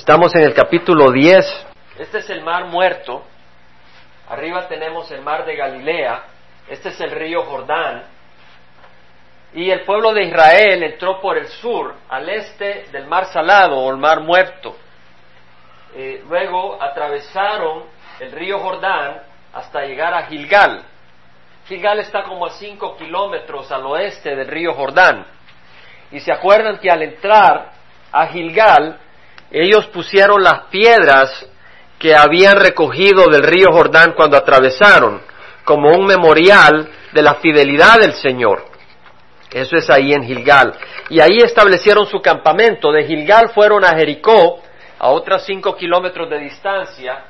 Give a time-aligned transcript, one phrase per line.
[0.00, 1.66] Estamos en el capítulo 10.
[1.98, 3.22] Este es el mar muerto.
[4.30, 6.24] Arriba tenemos el mar de Galilea.
[6.70, 8.04] Este es el río Jordán.
[9.52, 13.90] Y el pueblo de Israel entró por el sur, al este del mar salado o
[13.90, 14.74] el mar muerto.
[15.94, 17.84] Eh, luego atravesaron
[18.20, 19.20] el río Jordán
[19.52, 20.82] hasta llegar a Gilgal.
[21.68, 25.26] Gilgal está como a 5 kilómetros al oeste del río Jordán.
[26.10, 27.72] Y se acuerdan que al entrar
[28.10, 28.98] a Gilgal,
[29.50, 31.46] ellos pusieron las piedras
[31.98, 35.20] que habían recogido del río Jordán cuando atravesaron,
[35.64, 38.64] como un memorial de la fidelidad del Señor.
[39.52, 40.72] Eso es ahí en Gilgal.
[41.08, 42.92] Y ahí establecieron su campamento.
[42.92, 44.62] De Gilgal fueron a Jericó,
[44.98, 47.24] a otros cinco kilómetros de distancia,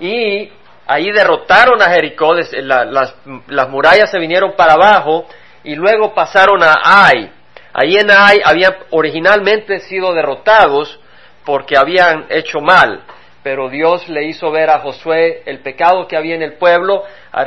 [0.00, 0.50] y
[0.86, 3.14] ahí derrotaron a Jericó, las,
[3.48, 5.26] las, murallas se vinieron para abajo,
[5.62, 7.30] y luego pasaron a Ai,
[7.74, 11.00] Ahí en Ai habían originalmente sido derrotados
[11.44, 13.02] porque habían hecho mal,
[13.42, 17.02] pero Dios le hizo ver a Josué el pecado que había en el pueblo,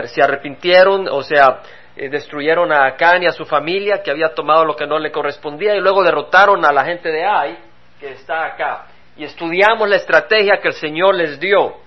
[0.06, 1.62] se arrepintieron, o sea,
[1.96, 5.12] eh, destruyeron a Acán y a su familia que había tomado lo que no le
[5.12, 7.58] correspondía y luego derrotaron a la gente de Ai
[7.98, 8.86] que está acá.
[9.16, 11.78] Y estudiamos la estrategia que el Señor les dio.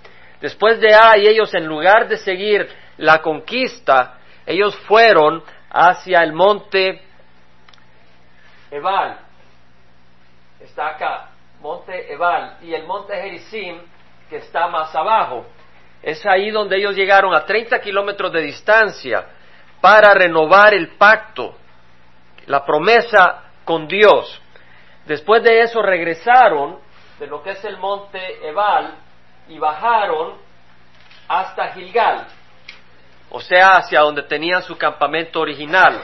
[0.40, 7.02] Después de Ai, ellos en lugar de seguir la conquista, ellos fueron hacia el monte
[8.70, 9.18] Ebal,
[10.60, 13.80] está acá, monte Ebal, y el monte Gerizim,
[14.28, 15.46] que está más abajo.
[16.02, 19.26] Es ahí donde ellos llegaron a 30 kilómetros de distancia
[19.80, 21.54] para renovar el pacto,
[22.46, 24.40] la promesa con Dios.
[25.06, 26.78] Después de eso regresaron
[27.18, 28.94] de lo que es el monte Ebal
[29.48, 30.34] y bajaron
[31.28, 32.26] hasta Gilgal,
[33.30, 36.02] o sea, hacia donde tenían su campamento original.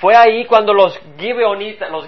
[0.00, 2.06] Fue ahí cuando los Gibeonitas, los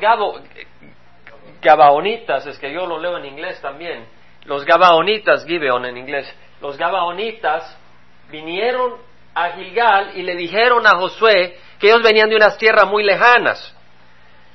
[1.60, 4.06] Gabaonitas, es que yo lo leo en inglés también,
[4.44, 7.76] los Gabaonitas, Gibeon en inglés, los Gabaonitas
[8.30, 8.94] vinieron
[9.34, 13.76] a Gilgal y le dijeron a Josué que ellos venían de unas tierras muy lejanas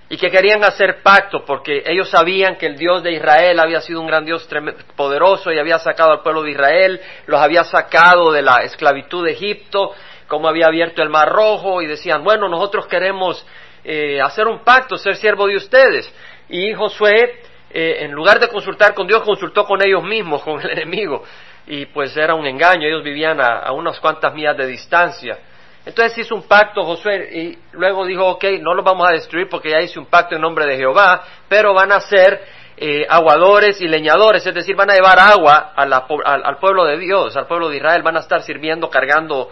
[0.07, 4.01] y que querían hacer pacto porque ellos sabían que el Dios de Israel había sido
[4.01, 4.47] un gran Dios
[4.95, 9.31] poderoso y había sacado al pueblo de Israel, los había sacado de la esclavitud de
[9.31, 9.94] Egipto
[10.28, 13.46] cómo había abierto el mar rojo y decían, bueno, nosotros queremos
[13.84, 16.12] eh, hacer un pacto, ser siervo de ustedes.
[16.50, 20.72] Y Josué, eh, en lugar de consultar con Dios, consultó con ellos mismos, con el
[20.72, 21.24] enemigo.
[21.68, 25.40] Y pues era un engaño, ellos vivían a, unas cuantas millas de distancia.
[25.86, 29.69] Entonces hizo un pacto Josué y luego dijo, ok, no los vamos a destruir porque
[29.69, 32.42] ya hice un pacto en nombre de Jehová, pero van a ser
[32.78, 37.47] eh, aguadores y leñadores, es decir, van a llevar agua al, pueblo de Dios, al
[37.47, 39.50] pueblo de Israel, van a estar sirviendo, cargando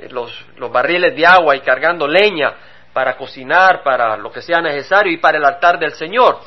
[0.00, 0.32] eh, los,
[0.70, 2.54] barriles de agua y cargando leña
[2.92, 6.40] para cocinar, para lo que sea necesario y para el altar del Señor.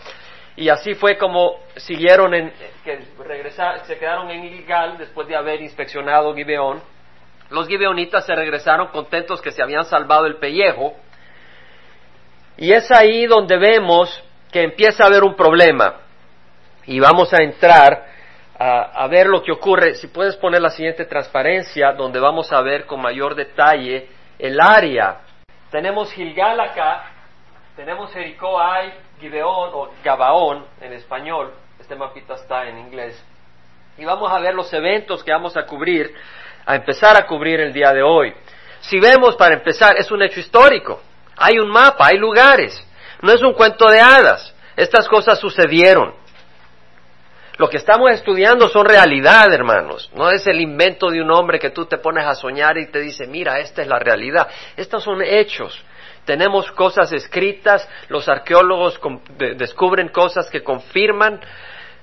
[0.55, 2.53] Y así fue como siguieron en,
[2.83, 2.99] que
[3.85, 6.81] se quedaron en Gilgal después de haber inspeccionado Gibeón.
[7.49, 10.93] Los gibeonitas se regresaron contentos que se habían salvado el pellejo.
[12.57, 16.01] Y es ahí donde vemos que empieza a haber un problema.
[16.85, 18.12] Y vamos a entrar
[18.59, 19.95] a, ver lo que ocurre.
[19.95, 24.09] Si puedes poner la siguiente transparencia, donde vamos a ver con mayor detalle
[24.39, 25.21] el área.
[25.71, 27.11] Tenemos Gilgal acá,
[27.75, 31.53] tenemos Jericó, Ay, Gibeón o Gabaón en español.
[31.79, 33.21] Este mapita está en inglés.
[33.97, 36.13] Y vamos a ver los eventos que vamos a cubrir,
[36.65, 38.33] a empezar a cubrir el día de hoy.
[38.81, 41.01] Si vemos, para empezar, es un hecho histórico.
[41.37, 42.85] Hay un mapa, hay lugares.
[43.21, 44.53] No es un cuento de hadas.
[44.75, 46.22] Estas cosas sucedieron.
[47.57, 50.09] Lo que estamos estudiando son realidad, hermanos.
[50.15, 52.99] No es el invento de un hombre que tú te pones a soñar y te
[52.99, 54.47] dice, mira, esta es la realidad.
[54.75, 55.79] Estos son hechos.
[56.25, 58.99] Tenemos cosas escritas, los arqueólogos
[59.57, 61.41] descubren cosas que confirman.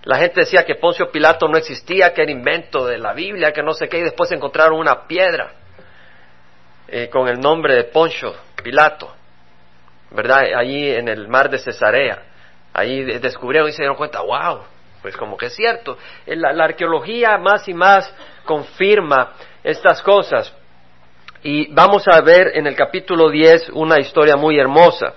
[0.04, 3.62] La gente decía que Poncio Pilato no existía, que era invento de la Biblia, que
[3.62, 5.54] no sé qué, y después encontraron una piedra
[6.86, 9.12] eh, con el nombre de Poncio Pilato,
[10.10, 10.42] ¿verdad?
[10.56, 12.22] Allí en el mar de Cesarea.
[12.72, 14.60] Ahí descubrieron y se dieron cuenta, wow,
[15.02, 15.98] pues como que es cierto.
[16.26, 18.14] La, arqueología más y más
[18.44, 19.32] confirma
[19.62, 20.54] estas cosas.
[21.42, 25.14] Y vamos a ver en el capítulo 10 una historia muy hermosa.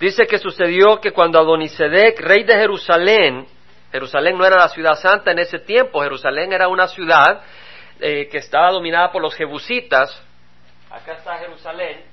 [0.00, 3.46] Dice que sucedió que cuando Adonisedec, rey de Jerusalén,
[3.92, 7.42] Jerusalén no era la ciudad santa en ese tiempo, Jerusalén era una ciudad
[8.00, 10.20] eh, que estaba dominada por los jebusitas.
[10.90, 12.04] Acá está Jerusalén.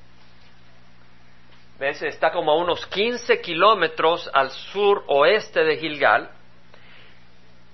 [1.80, 2.04] ¿Ves?
[2.04, 6.30] Está como a unos 15 kilómetros al sur oeste de Gilgal.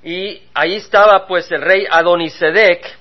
[0.05, 2.95] Y ahí estaba pues el rey Adonisedec,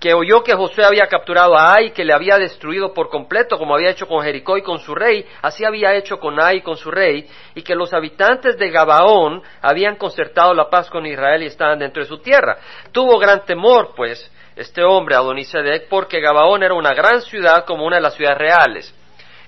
[0.00, 3.74] que oyó que Josué había capturado a Ai, que le había destruido por completo, como
[3.74, 6.78] había hecho con Jericó y con su rey, así había hecho con Ai y con
[6.78, 11.46] su rey, y que los habitantes de Gabaón habían concertado la paz con Israel y
[11.48, 12.56] estaban dentro de su tierra.
[12.92, 17.96] Tuvo gran temor, pues, este hombre, Adonisedec, porque Gabaón era una gran ciudad como una
[17.96, 18.94] de las ciudades reales.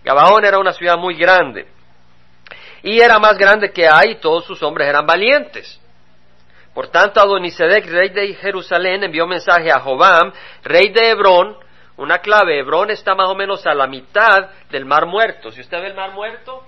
[0.04, 1.66] Gabaón era una ciudad muy grande.
[2.82, 5.79] Y era más grande que Ai, y todos sus hombres eran valientes.
[6.74, 10.32] Por tanto, Adonisedec, rey de Jerusalén, envió mensaje a Jobam,
[10.62, 11.56] rey de Hebrón.
[11.96, 15.50] Una clave, Hebrón está más o menos a la mitad del Mar Muerto.
[15.50, 16.64] Si usted ve el Mar Muerto,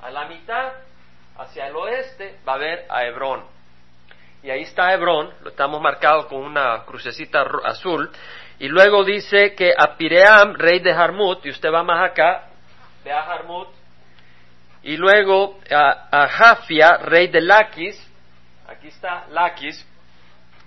[0.00, 0.72] a la mitad,
[1.36, 3.44] hacia el oeste, va a ver a Hebrón.
[4.42, 8.10] Y ahí está Hebrón, lo estamos marcado con una crucecita azul.
[8.58, 12.48] Y luego dice que a Piream, rey de Jarmut, y usted va más acá,
[13.04, 13.68] ve a Jarmut.
[14.82, 18.09] Y luego a, a Jafia, rey de Laquis,
[18.70, 19.84] Aquí está Laquis.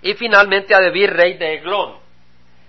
[0.02, 1.96] Y finalmente a Debir, rey de Eglón.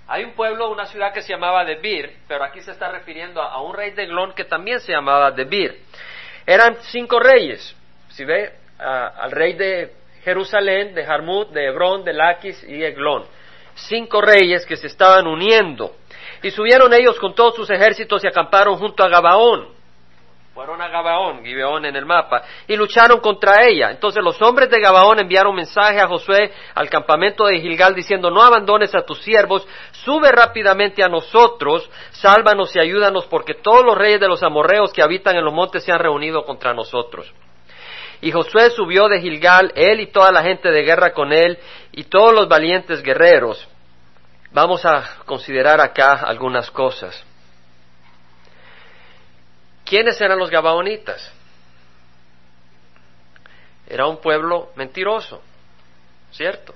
[0.08, 3.62] Hay un pueblo, una ciudad que se llamaba Debir, pero aquí se está refiriendo a,
[3.62, 5.82] un rey de Eglón que también se llamaba Debir.
[6.46, 7.76] Eran cinco reyes.
[8.10, 9.94] Si ve, al rey de
[10.24, 13.26] Jerusalén, de Jarmut, de Hebrón, de Laquis y Eglón.
[13.74, 15.98] Cinco reyes que se estaban uniendo.
[16.44, 19.68] Y subieron ellos con todos sus ejércitos y acamparon junto a Gabaón.
[20.56, 23.92] Fueron a Gabaón, Gibeón en el mapa, y lucharon contra ella.
[23.92, 28.42] Entonces los hombres de Gabaón enviaron mensaje a Josué al campamento de Gilgal diciendo, no
[28.42, 34.22] abandones a tus siervos, sube rápidamente a nosotros, sálvanos y ayúdanos, porque todos los reyes
[34.22, 37.30] de los amorreos que habitan en los montes se han reunido contra nosotros.
[38.22, 41.60] Y Josué subió de Gilgal, él y toda la gente de guerra con él,
[41.92, 43.68] y todos los valientes guerreros.
[44.54, 47.25] Vamos a considerar acá algunas cosas.
[49.86, 51.32] ¿Quiénes eran los Gabaonitas?
[53.88, 55.42] Era un pueblo mentiroso,
[56.32, 56.74] ¿cierto?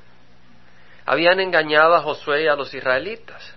[1.05, 3.55] Habían engañado a Josué y a los israelitas.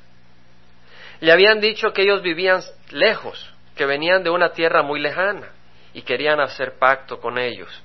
[1.21, 5.51] Le habían dicho que ellos vivían lejos, que venían de una tierra muy lejana
[5.93, 7.83] y querían hacer pacto con ellos.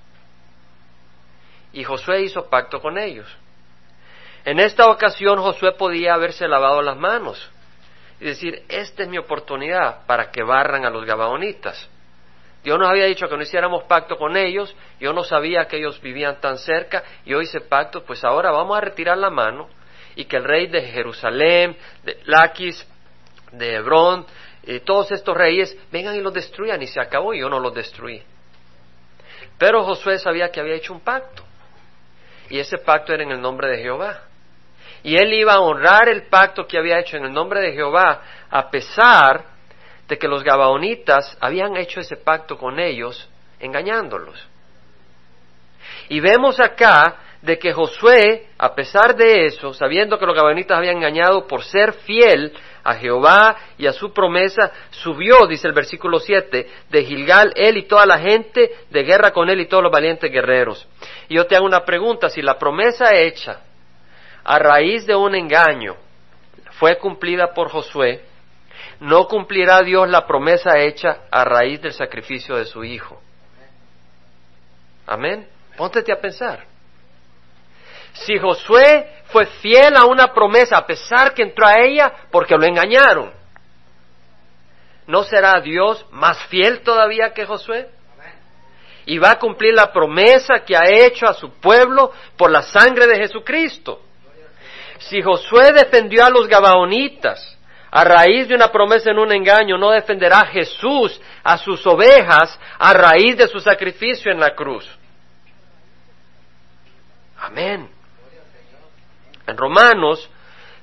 [1.73, 3.27] Y Josué hizo pacto con ellos.
[4.45, 7.51] En esta ocasión Josué podía haberse lavado las manos,
[8.19, 11.89] y decir, esta es mi oportunidad para que barran a los gabaonitas.
[12.63, 16.01] Dios nos había dicho que no hiciéramos pacto con ellos, yo no sabía que ellos
[16.01, 19.69] vivían tan cerca, y hoy hice pacto, pues ahora vamos a retirar la mano
[20.15, 22.85] y que el rey de Jerusalén, de Laquis,
[23.51, 24.25] de Hebrón,
[24.63, 27.73] eh, todos estos reyes vengan y los destruyan, y se acabó, y yo no los
[27.73, 28.23] destruí.
[29.59, 31.43] Pero Josué sabía que había hecho un pacto,
[32.49, 34.26] y ese pacto era en el nombre de Jehová
[35.07, 38.21] y él iba a honrar el pacto que había hecho en el nombre de Jehová,
[38.49, 39.45] a pesar
[40.05, 44.45] de que los gabaonitas habían hecho ese pacto con ellos, engañándolos.
[46.09, 50.97] Y vemos acá de que Josué, a pesar de eso, sabiendo que los gabaonitas habían
[50.97, 52.51] engañado por ser fiel
[52.83, 57.83] a Jehová y a su promesa, subió, dice el versículo 7, de Gilgal, él y
[57.83, 60.85] toda la gente de guerra con él y todos los valientes guerreros.
[61.29, 63.61] Y yo te hago una pregunta, si la promesa hecha
[64.47, 65.97] a raíz de un engaño
[66.79, 68.23] fue cumplida por Josué,
[69.01, 73.21] no cumplirá Dios la promesa hecha a raíz del sacrificio de su Hijo.
[75.05, 75.49] Amén.
[75.75, 76.65] Póntete a pensar.
[78.13, 82.63] Si Josué fue fiel a una promesa a pesar que entró a ella porque lo
[82.63, 83.33] engañaron,
[85.07, 87.89] ¿no será Dios más fiel todavía que Josué?
[89.05, 93.07] Y va a cumplir la promesa que ha hecho a su pueblo por la sangre
[93.07, 94.06] de Jesucristo.
[94.99, 97.57] Si Josué defendió a los Gabaonitas
[97.89, 102.93] a raíz de una promesa en un engaño, no defenderá Jesús a sus ovejas a
[102.93, 104.87] raíz de su sacrificio en la cruz.
[107.39, 107.89] Amén.
[109.45, 110.29] En Romanos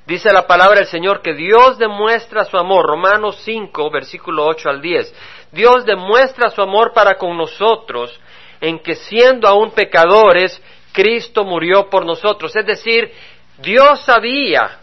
[0.06, 2.86] dice la palabra del Señor que Dios demuestra su amor.
[2.86, 5.14] Romanos 5, versículo 8 al 10.
[5.52, 8.18] Dios demuestra su amor para con nosotros
[8.60, 10.60] en que siendo aún pecadores,
[10.92, 12.54] Cristo murió por nosotros.
[12.56, 13.12] Es decir,
[13.58, 14.78] Dios sabía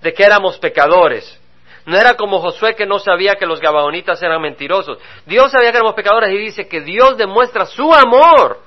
[0.00, 1.38] de que éramos pecadores.
[1.84, 4.98] No era como Josué que no sabía que los gabaonitas eran mentirosos.
[5.26, 8.60] Dios sabía que éramos pecadores y dice que Dios demuestra su amor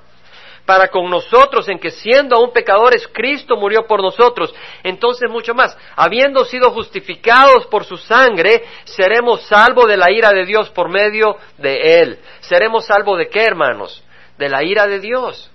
[0.66, 4.54] para con nosotros en que siendo aún pecadores Cristo murió por nosotros.
[4.82, 10.44] Entonces mucho más, habiendo sido justificados por su sangre, seremos salvos de la ira de
[10.44, 12.18] Dios por medio de él.
[12.40, 14.02] Seremos salvos de qué, hermanos?
[14.36, 15.50] De la ira de Dios.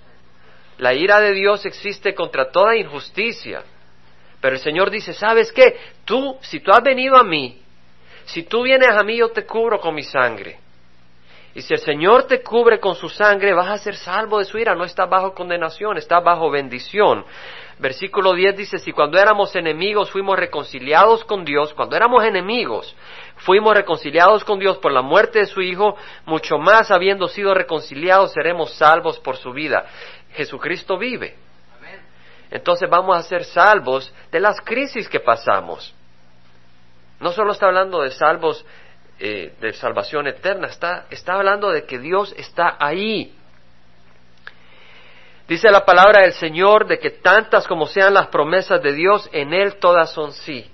[0.82, 3.62] La ira de Dios existe contra toda injusticia.
[4.40, 5.78] Pero el Señor dice, ¿sabes qué?
[6.04, 7.62] Tú, si tú has venido a mí,
[8.24, 10.58] si tú vienes a mí, yo te cubro con mi sangre.
[11.54, 14.58] Y si el Señor te cubre con su sangre, vas a ser salvo de su
[14.58, 17.24] ira, no estás bajo condenación, estás bajo bendición.
[17.78, 22.96] Versículo 10 dice, si cuando éramos enemigos fuimos reconciliados con Dios, cuando éramos enemigos
[23.36, 25.96] fuimos reconciliados con Dios por la muerte de su Hijo,
[26.26, 29.84] mucho más habiendo sido reconciliados seremos salvos por su vida.
[30.34, 31.36] Jesucristo vive.
[32.50, 35.94] Entonces vamos a ser salvos de las crisis que pasamos.
[37.18, 38.64] No solo está hablando de salvos
[39.18, 43.34] eh, de salvación eterna, está, está hablando de que Dios está ahí.
[45.48, 49.54] Dice la palabra del Señor de que tantas como sean las promesas de Dios, en
[49.54, 50.70] Él todas son sí.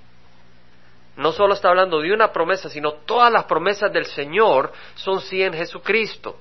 [1.17, 5.43] No solo está hablando de una promesa, sino todas las promesas del Señor son sí
[5.43, 6.38] en Jesucristo.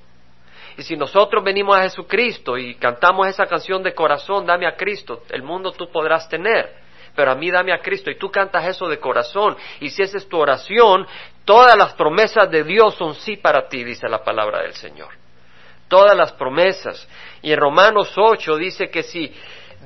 [0.78, 5.24] Y si nosotros venimos a Jesucristo y cantamos esa canción de corazón, dame a Cristo,
[5.30, 8.12] el mundo tú podrás tener pero a mí dame a Cristo.
[8.12, 9.58] Y tú cantas eso de corazón.
[9.80, 11.08] Y si esa es tu oración,
[11.46, 15.10] todas las promesas de Dios son sí para ti, dice la palabra del Señor.
[15.88, 17.10] Todas las promesas.
[17.42, 19.34] Y en Romanos 8 dice que si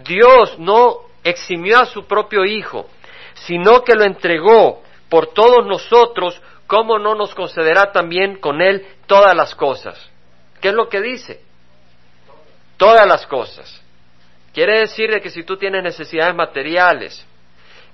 [0.03, 2.89] Dios no eximió a su propio Hijo,
[3.35, 9.33] sino que lo entregó por todos nosotros, ¿cómo no nos concederá también con Él todas
[9.33, 10.10] las cosas?
[10.61, 11.41] ¿Qué es lo que dice?
[12.77, 13.81] Todas las cosas.
[14.53, 17.25] Quiere decir de que si tú tienes necesidades materiales,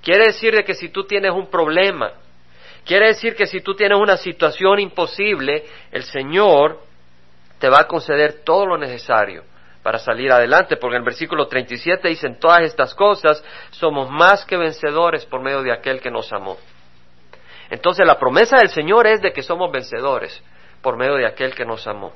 [0.02, 2.12] quiere decir de que si tú tienes un problema,
[2.84, 6.80] quiere decir que si tú tienes una situación imposible, el Señor
[7.58, 9.44] te va a conceder todo lo necesario
[9.82, 14.56] para salir adelante, porque en el versículo 37 dicen todas estas cosas, somos más que
[14.56, 16.58] vencedores por medio de aquel que nos amó.
[17.70, 20.42] Entonces la promesa del Señor es de que somos vencedores
[20.82, 22.12] por medio de aquel que nos amó.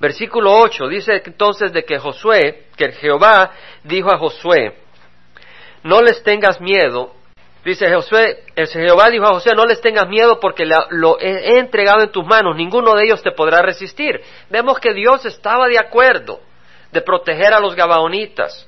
[0.00, 3.50] Versículo 8 dice entonces de que Josué, que Jehová
[3.82, 4.76] dijo a Josué,
[5.82, 7.14] no les tengas miedo.
[7.64, 12.02] Dice Josué, el Jehová dijo a Josué, no les tengas miedo porque lo he entregado
[12.02, 14.20] en tus manos, ninguno de ellos te podrá resistir.
[14.48, 16.40] Vemos que Dios estaba de acuerdo
[16.92, 18.66] de proteger a los gabaonitas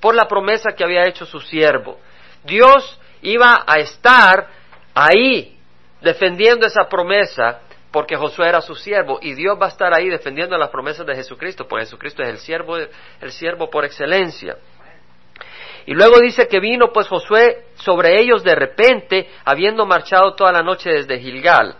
[0.00, 1.98] por la promesa que había hecho su siervo.
[2.44, 4.48] Dios iba a estar
[4.94, 5.58] ahí
[6.00, 10.56] defendiendo esa promesa porque Josué era su siervo y Dios va a estar ahí defendiendo
[10.56, 14.56] las promesas de Jesucristo, porque Jesucristo es el siervo, el siervo por excelencia.
[15.86, 20.62] Y luego dice que vino pues Josué sobre ellos de repente, habiendo marchado toda la
[20.62, 21.76] noche desde Gilgal.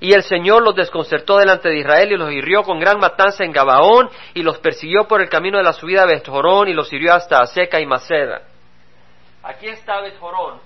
[0.00, 3.52] Y el Señor los desconcertó delante de Israel y los hirió con gran matanza en
[3.52, 7.14] Gabaón y los persiguió por el camino de la subida de Bethorón y los hirió
[7.14, 8.42] hasta Seca y Maceda.
[9.42, 10.60] Aquí está Bethorón,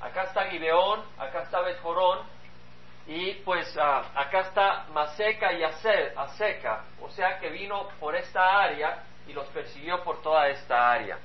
[0.00, 2.20] acá está Gibeón, acá está Bethorón,
[3.08, 9.04] y pues ah, acá está Maseca y Aseca, o sea que vino por esta área
[9.28, 11.18] y los persiguió por toda esta área.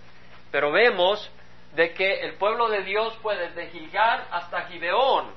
[0.52, 1.32] Pero vemos
[1.74, 5.32] de que el pueblo de Dios fue desde Gilgal hasta Gibeón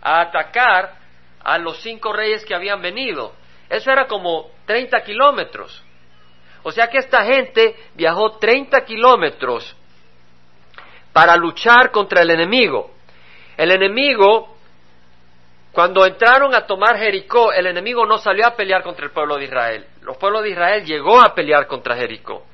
[0.00, 0.94] a atacar
[1.42, 3.32] a los cinco reyes que habían venido.
[3.68, 5.84] Eso era como 30 kilómetros.
[6.62, 9.76] O sea que esta gente viajó 30 kilómetros
[11.12, 12.90] para luchar contra el enemigo.
[13.56, 14.57] El enemigo
[15.78, 19.44] cuando entraron a tomar Jericó, el enemigo no salió a pelear contra el pueblo de
[19.44, 19.86] Israel.
[20.00, 22.44] El pueblo de Israel llegó a pelear contra Jericó.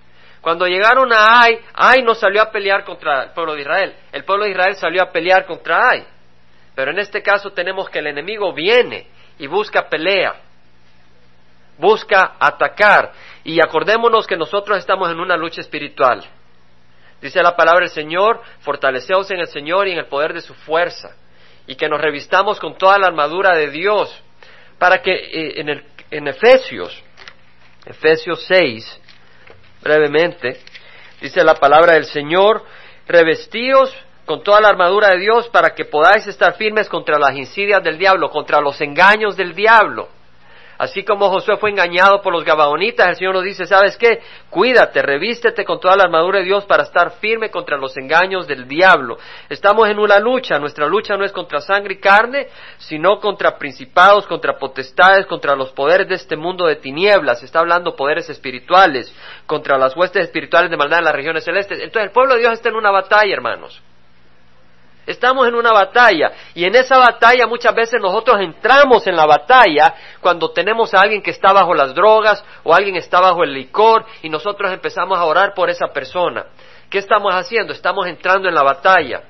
[0.42, 3.94] Cuando llegaron a Ai, Ai no salió a pelear contra el pueblo de Israel.
[4.12, 6.04] El pueblo de Israel salió a pelear contra Ai.
[6.74, 9.06] Pero en este caso tenemos que el enemigo viene
[9.38, 10.42] y busca pelea,
[11.78, 13.10] busca atacar.
[13.42, 16.22] Y acordémonos que nosotros estamos en una lucha espiritual.
[17.22, 20.52] Dice la palabra del Señor, fortaleceos en el Señor y en el poder de su
[20.52, 21.16] fuerza
[21.66, 24.14] y que nos revistamos con toda la armadura de Dios,
[24.78, 27.02] para que eh, en, el, en Efesios,
[27.86, 29.00] Efesios 6,
[29.82, 30.60] brevemente,
[31.20, 32.64] dice la palabra del Señor,
[33.06, 33.94] revestíos
[34.24, 37.98] con toda la armadura de Dios para que podáis estar firmes contra las insidias del
[37.98, 40.08] diablo, contra los engaños del diablo.
[40.78, 44.20] Así como Josué fue engañado por los gabaonitas, el Señor nos dice, ¿sabes qué?
[44.50, 48.66] Cuídate, revístete con toda la armadura de Dios para estar firme contra los engaños del
[48.66, 49.18] diablo.
[49.48, 54.26] Estamos en una lucha, nuestra lucha no es contra sangre y carne, sino contra principados,
[54.26, 57.42] contra potestades, contra los poderes de este mundo de tinieblas.
[57.42, 59.14] Está hablando poderes espirituales,
[59.46, 61.78] contra las huestes espirituales de maldad en las regiones celestes.
[61.78, 63.80] Entonces el pueblo de Dios está en una batalla, hermanos.
[65.06, 69.94] Estamos en una batalla y en esa batalla muchas veces nosotros entramos en la batalla
[70.20, 74.06] cuando tenemos a alguien que está bajo las drogas o alguien está bajo el licor
[74.22, 76.46] y nosotros empezamos a orar por esa persona.
[76.88, 77.72] ¿Qué estamos haciendo?
[77.72, 79.24] Estamos entrando en la batalla.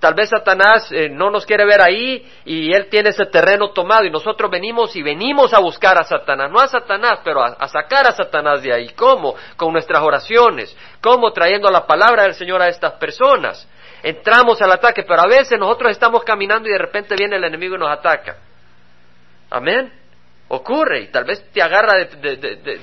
[0.00, 4.04] Tal vez Satanás eh, no nos quiere ver ahí y él tiene ese terreno tomado
[4.04, 7.68] y nosotros venimos y venimos a buscar a Satanás, no a Satanás, pero a, a
[7.68, 8.90] sacar a Satanás de ahí.
[8.90, 9.34] ¿Cómo?
[9.56, 10.76] Con nuestras oraciones.
[11.00, 11.32] ¿Cómo?
[11.32, 13.67] Trayendo la palabra del Señor a estas personas
[14.02, 17.76] entramos al ataque, pero a veces nosotros estamos caminando y de repente viene el enemigo
[17.76, 18.36] y nos ataca.
[19.50, 19.92] Amén.
[20.48, 22.36] Ocurre y tal vez te agarra de,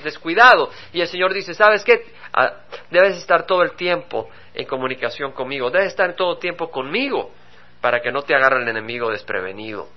[0.04, 2.04] descuidado y el Señor dice, ¿sabes qué?
[2.32, 2.52] Ah,
[2.90, 7.32] debes estar todo el tiempo en comunicación conmigo, debes estar todo el tiempo conmigo
[7.80, 9.88] para que no te agarre el enemigo desprevenido.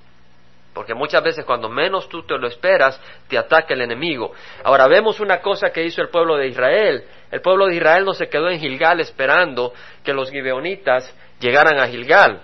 [0.73, 4.31] Porque muchas veces cuando menos tú te lo esperas, te ataca el enemigo.
[4.63, 7.03] Ahora vemos una cosa que hizo el pueblo de Israel.
[7.31, 9.73] El pueblo de Israel no se quedó en Gilgal esperando
[10.03, 12.41] que los gibeonitas llegaran a Gilgal.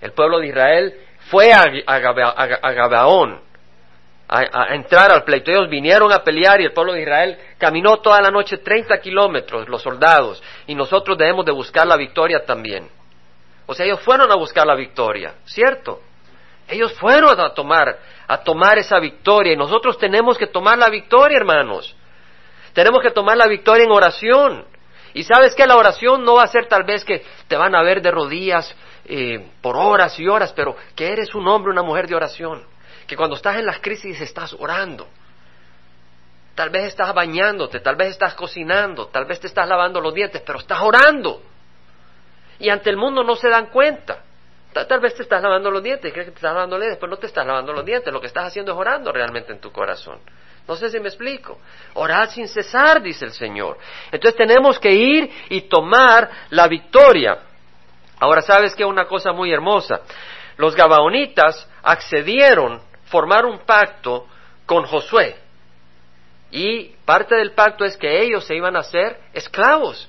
[0.00, 0.94] El pueblo de Israel
[1.30, 1.64] fue a,
[1.98, 3.40] Gabaón
[4.28, 5.50] a, entrar al pleito.
[5.50, 9.68] Ellos vinieron a pelear y el pueblo de Israel caminó toda la noche 30 kilómetros,
[9.68, 12.88] los soldados, y nosotros debemos de buscar la victoria también.
[13.66, 16.00] O sea, ellos fueron a buscar la victoria, ¿cierto?
[16.68, 21.36] Ellos fueron a tomar, a tomar esa victoria y nosotros tenemos que tomar la victoria,
[21.36, 21.94] hermanos.
[22.72, 24.64] Tenemos que tomar la victoria en oración.
[25.14, 27.82] Y sabes que la oración no va a ser tal vez que te van a
[27.82, 32.06] ver de rodillas eh, por horas y horas, pero que eres un hombre, una mujer
[32.06, 32.64] de oración.
[33.06, 35.06] Que cuando estás en las crisis estás orando.
[36.54, 40.42] Tal vez estás bañándote, tal vez estás cocinando, tal vez te estás lavando los dientes,
[40.44, 41.42] pero estás orando.
[42.58, 44.22] Y ante el mundo no se dan cuenta.
[44.72, 47.10] Tal, vez te estás lavando los dientes, crees que te estás lavando los dientes, pero
[47.10, 49.70] no te estás lavando los dientes, lo que estás haciendo es orando realmente en tu
[49.70, 50.20] corazón.
[50.66, 51.58] No sé si me explico.
[51.94, 53.78] Orar sin cesar, dice el Señor.
[54.10, 57.38] Entonces tenemos que ir y tomar la victoria.
[58.20, 58.84] Ahora, ¿sabes qué?
[58.84, 60.00] Una cosa muy hermosa.
[60.56, 64.28] Los gabaonitas accedieron, formar un pacto
[64.64, 65.36] con Josué.
[66.52, 70.08] Y parte del pacto es que ellos se iban a hacer esclavos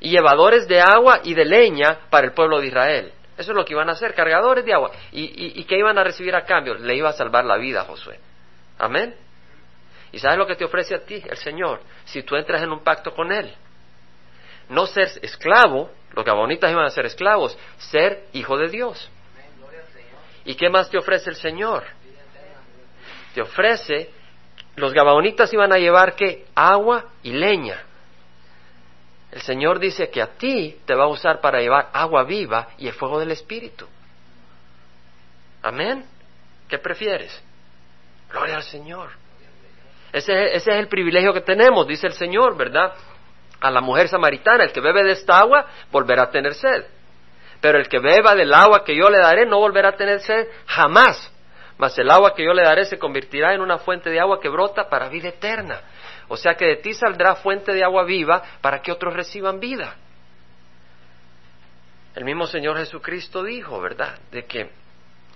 [0.00, 3.12] y llevadores de agua y de leña para el pueblo de Israel.
[3.36, 4.90] Eso es lo que iban a hacer, cargadores de agua.
[5.10, 6.74] ¿Y, y, qué iban a recibir a cambio?
[6.74, 8.18] Le iba a salvar la vida a Josué.
[8.78, 9.14] Amén.
[10.12, 11.80] ¿Y sabes lo que te ofrece a ti el Señor?
[12.04, 13.54] Si tú entras en un pacto con Él.
[14.68, 19.10] No ser esclavo, los gabonitas iban a ser esclavos, ser hijo de Dios.
[20.44, 21.84] ¿Y qué más te ofrece el Señor?
[23.34, 24.10] Te ofrece,
[24.76, 26.46] los gabonitas iban a llevar qué?
[26.54, 27.82] Agua y leña.
[29.32, 32.86] El Señor dice que a ti te va a usar para llevar agua viva y
[32.86, 33.88] el fuego del Espíritu.
[35.62, 36.04] Amén.
[36.68, 37.42] ¿Qué prefieres?
[38.30, 39.08] Gloria al Señor.
[40.12, 42.92] Ese, ese, es el privilegio que tenemos, dice el Señor, ¿verdad?
[43.60, 46.84] A la mujer samaritana, el que bebe de esta agua volverá a tener sed.
[47.62, 50.46] Pero el que beba del agua que yo le daré no volverá a tener sed
[50.66, 51.32] jamás.
[51.78, 54.50] Mas el agua que yo le daré se convertirá en una fuente de agua que
[54.50, 55.80] brota para vida eterna.
[56.28, 59.96] O sea que de ti saldrá fuente de agua viva para que otros reciban vida.
[62.14, 64.70] El mismo Señor Jesucristo dijo, ¿verdad?, de que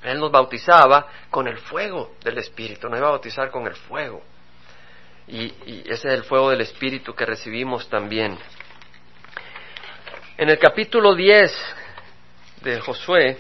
[0.03, 4.23] Él nos bautizaba con el fuego del Espíritu, nos iba a bautizar con el fuego.
[5.29, 8.39] Y, y, ese es el fuego del Espíritu que recibimos también.
[10.37, 11.75] En el capítulo 10
[12.63, 13.39] de Josué,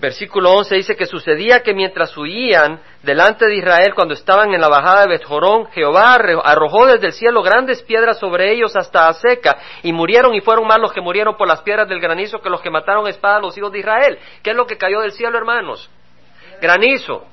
[0.00, 4.68] Versículo 11 dice que sucedía que mientras huían delante de Israel cuando estaban en la
[4.68, 9.58] bajada de Betjorón, Jehová arrojó desde el cielo grandes piedras sobre ellos hasta a seca
[9.82, 12.60] y murieron y fueron más los que murieron por las piedras del granizo que los
[12.60, 14.18] que mataron a espada los hijos de Israel.
[14.40, 15.90] ¿Qué es lo que cayó del cielo, hermanos?
[16.60, 17.26] Granizo.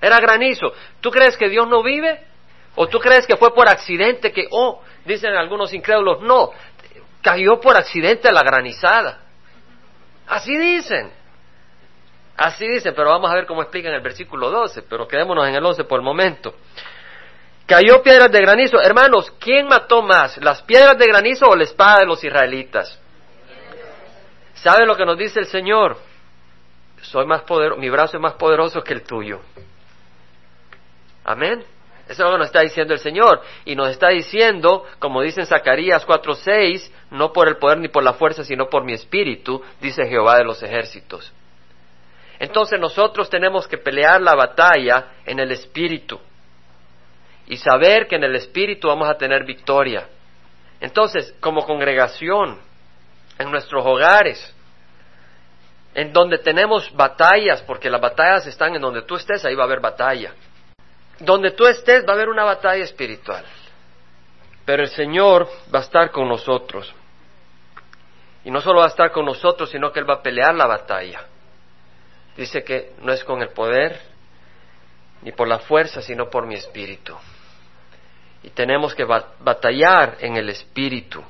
[0.00, 0.72] Era granizo.
[1.00, 2.26] ¿Tú crees que Dios no vive?
[2.74, 6.50] ¿O tú crees que fue por accidente que, oh, dicen algunos incrédulos, no,
[7.22, 9.20] cayó por accidente la granizada?
[10.26, 11.19] Así dicen.
[12.40, 15.56] Así dice, pero vamos a ver cómo explica en el versículo 12, pero quedémonos en
[15.56, 16.54] el 11 por el momento.
[17.66, 18.80] Cayó piedras de granizo.
[18.80, 20.38] Hermanos, ¿quién mató más?
[20.38, 22.98] ¿Las piedras de granizo o la espada de los israelitas?
[24.54, 25.98] ¿Sabe lo que nos dice el Señor?
[27.02, 29.40] Soy más poderoso, mi brazo es más poderoso que el tuyo.
[31.24, 31.62] Amén.
[32.08, 33.42] Eso es lo que nos está diciendo el Señor.
[33.66, 38.02] Y nos está diciendo, como dice en Zacarías 4:6, no por el poder ni por
[38.02, 41.34] la fuerza, sino por mi espíritu, dice Jehová de los ejércitos.
[42.40, 46.18] Entonces nosotros tenemos que pelear la batalla en el Espíritu
[47.46, 50.08] y saber que en el Espíritu vamos a tener victoria.
[50.80, 52.58] Entonces, como congregación,
[53.38, 54.54] en nuestros hogares,
[55.94, 59.66] en donde tenemos batallas, porque las batallas están en donde tú estés, ahí va a
[59.66, 60.32] haber batalla.
[61.18, 63.44] Donde tú estés va a haber una batalla espiritual.
[64.64, 66.90] Pero el Señor va a estar con nosotros.
[68.44, 70.66] Y no solo va a estar con nosotros, sino que Él va a pelear la
[70.66, 71.26] batalla.
[72.40, 74.00] Dice que no es con el poder
[75.20, 77.14] ni por la fuerza, sino por mi espíritu.
[78.42, 81.22] Y tenemos que batallar en el espíritu.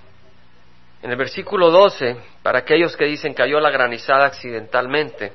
[1.03, 5.33] En el versículo 12, para aquellos que dicen cayó la granizada accidentalmente,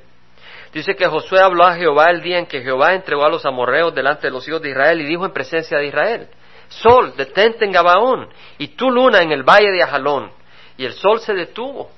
[0.72, 3.94] dice que Josué habló a Jehová el día en que Jehová entregó a los amorreos
[3.94, 6.30] delante de los hijos de Israel y dijo en presencia de Israel,
[6.70, 10.32] Sol, detente en Gabaón, y tu luna en el valle de Ajalón.
[10.78, 11.92] Y el sol se detuvo,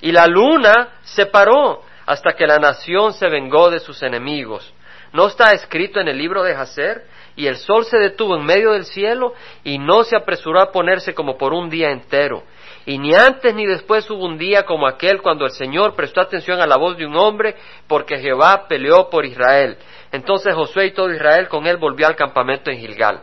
[0.00, 4.72] y la luna se paró, hasta que la nación se vengó de sus enemigos.
[5.12, 7.06] ¿No está escrito en el libro de Jacer?
[7.36, 11.14] Y el sol se detuvo en medio del cielo y no se apresuró a ponerse
[11.14, 12.42] como por un día entero.
[12.86, 16.60] Y ni antes ni después hubo un día como aquel cuando el Señor prestó atención
[16.60, 17.54] a la voz de un hombre
[17.86, 19.78] porque Jehová peleó por Israel.
[20.12, 23.22] Entonces Josué y todo Israel con él volvió al campamento en Gilgal.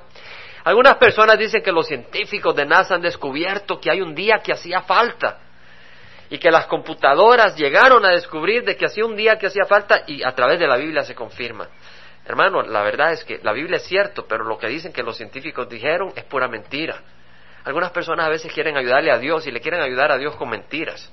[0.64, 4.54] Algunas personas dicen que los científicos de NASA han descubierto que hay un día que
[4.54, 5.40] hacía falta
[6.32, 10.04] y que las computadoras llegaron a descubrir de que hacía un día que hacía falta
[10.08, 11.68] y a través de la Biblia se confirma.
[12.26, 15.18] Hermano, la verdad es que la Biblia es cierto, pero lo que dicen que los
[15.18, 17.02] científicos dijeron es pura mentira.
[17.66, 20.50] Algunas personas a veces quieren ayudarle a Dios y le quieren ayudar a Dios con
[20.50, 21.12] mentiras.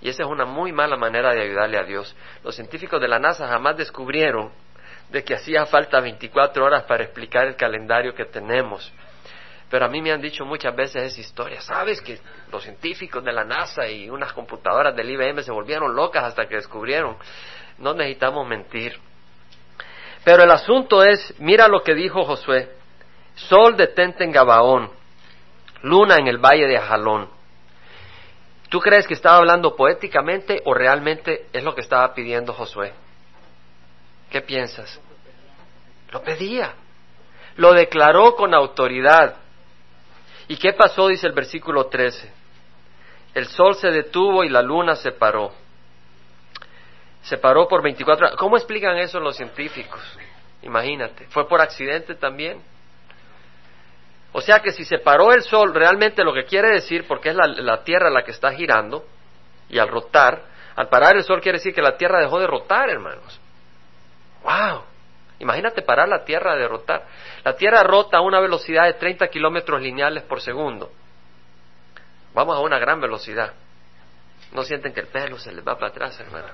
[0.00, 2.16] Y esa es una muy mala manera de ayudarle a Dios.
[2.42, 4.50] Los científicos de la NASA jamás descubrieron
[5.10, 8.92] de que hacía falta 24 horas para explicar el calendario que tenemos.
[9.74, 11.60] Pero a mí me han dicho muchas veces esa historia.
[11.60, 12.20] ¿Sabes que
[12.52, 16.54] los científicos de la NASA y unas computadoras del IBM se volvieron locas hasta que
[16.54, 17.16] descubrieron?
[17.78, 18.96] No necesitamos mentir.
[20.22, 22.70] Pero el asunto es, mira lo que dijo Josué.
[23.34, 24.92] Sol detente en Gabaón,
[25.82, 27.28] luna en el valle de Ajalón.
[28.68, 32.92] ¿Tú crees que estaba hablando poéticamente o realmente es lo que estaba pidiendo Josué?
[34.30, 35.00] ¿Qué piensas?
[36.12, 36.74] Lo pedía.
[37.56, 39.38] Lo declaró con autoridad.
[40.48, 41.08] ¿Y qué pasó?
[41.08, 42.32] Dice el versículo 13.
[43.34, 45.52] El sol se detuvo y la luna se paró.
[47.22, 48.38] Se paró por 24 horas.
[48.38, 50.00] ¿Cómo explican eso los científicos?
[50.62, 51.26] Imagínate.
[51.28, 52.62] ¿Fue por accidente también?
[54.32, 57.36] O sea que si se paró el sol, realmente lo que quiere decir, porque es
[57.36, 59.06] la, la Tierra la que está girando,
[59.68, 60.42] y al rotar,
[60.76, 63.40] al parar el sol quiere decir que la Tierra dejó de rotar, hermanos.
[64.42, 64.82] ¡Wow!
[65.38, 67.06] Imagínate parar la Tierra de rotar.
[67.44, 70.90] La Tierra rota a una velocidad de 30 kilómetros lineales por segundo.
[72.32, 73.52] Vamos a una gran velocidad.
[74.52, 76.48] No sienten que el pelo se les va para atrás, hermano.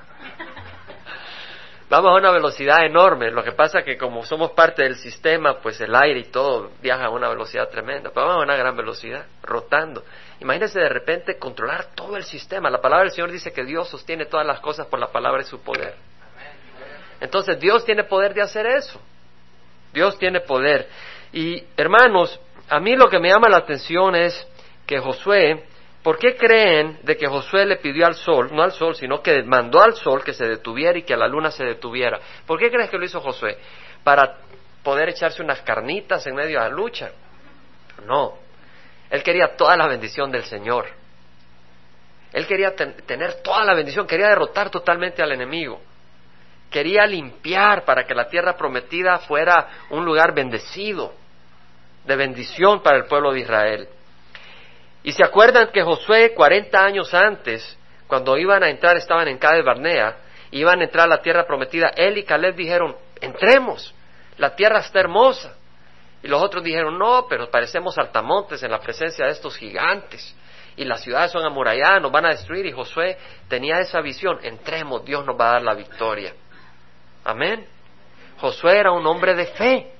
[1.90, 3.32] Vamos a una velocidad enorme.
[3.32, 6.70] Lo que pasa es que como somos parte del sistema, pues el aire y todo
[6.80, 8.10] viaja a una velocidad tremenda.
[8.14, 10.04] Pero vamos a una gran velocidad, rotando.
[10.38, 12.70] Imagínense de repente controlar todo el sistema.
[12.70, 15.48] La palabra del Señor dice que Dios sostiene todas las cosas por la palabra de
[15.48, 15.96] su poder.
[17.20, 19.00] Entonces Dios tiene poder de hacer eso.
[19.92, 20.88] Dios tiene poder.
[21.32, 24.46] Y hermanos, a mí lo que me llama la atención es
[24.86, 25.64] que Josué
[26.02, 29.42] ¿Por qué creen de que Josué le pidió al sol, no al sol, sino que
[29.42, 32.18] mandó al sol que se detuviera y que la luna se detuviera?
[32.46, 33.58] ¿Por qué crees que lo hizo Josué?
[34.02, 34.38] ¿Para
[34.82, 37.10] poder echarse unas carnitas en medio de la lucha?
[38.06, 38.38] No.
[39.10, 40.86] Él quería toda la bendición del Señor.
[42.32, 45.82] Él quería tener toda la bendición, quería derrotar totalmente al enemigo.
[46.70, 51.12] Quería limpiar para que la tierra prometida fuera un lugar bendecido,
[52.04, 53.88] de bendición para el pueblo de Israel.
[55.02, 59.64] Y se acuerdan que Josué, 40 años antes, cuando iban a entrar, estaban en Cades
[59.64, 60.16] Barnea,
[60.50, 63.94] iban a entrar a la tierra prometida, él y Caleb dijeron, entremos,
[64.36, 65.56] la tierra está hermosa.
[66.22, 70.36] Y los otros dijeron, no, pero parecemos altamontes en la presencia de estos gigantes.
[70.76, 72.66] Y las ciudades son amuralladas, nos van a destruir.
[72.66, 73.16] Y Josué
[73.48, 76.34] tenía esa visión, entremos, Dios nos va a dar la victoria.
[77.30, 77.66] Amén.
[78.38, 79.92] Josué era un hombre de fe.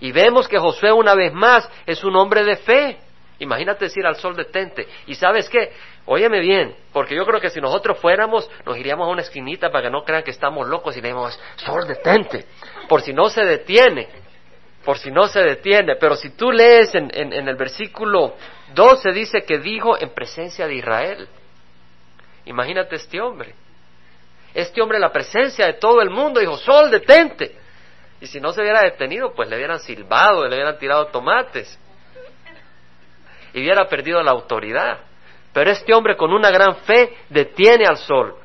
[0.00, 2.98] Y vemos que Josué una vez más es un hombre de fe.
[3.38, 4.86] Imagínate decir al sol detente.
[5.06, 5.72] Y sabes qué,
[6.06, 9.84] óyeme bien, porque yo creo que si nosotros fuéramos, nos iríamos a una esquinita para
[9.84, 12.46] que no crean que estamos locos y le decimos, sol detente,
[12.88, 14.08] por si no se detiene,
[14.84, 15.96] por si no se detiene.
[15.96, 18.34] Pero si tú lees en, el versículo
[18.74, 21.28] 12 dice que dijo en presencia de Israel.
[22.46, 23.54] Imagínate este hombre.
[24.54, 27.56] Este hombre la presencia de todo el mundo dijo, sol detente.
[28.20, 31.78] Y si no se hubiera detenido, pues le hubieran silbado, le hubieran tirado tomates
[33.52, 35.00] y hubiera perdido la autoridad.
[35.52, 38.36] Pero este hombre con una gran fe detiene al sol.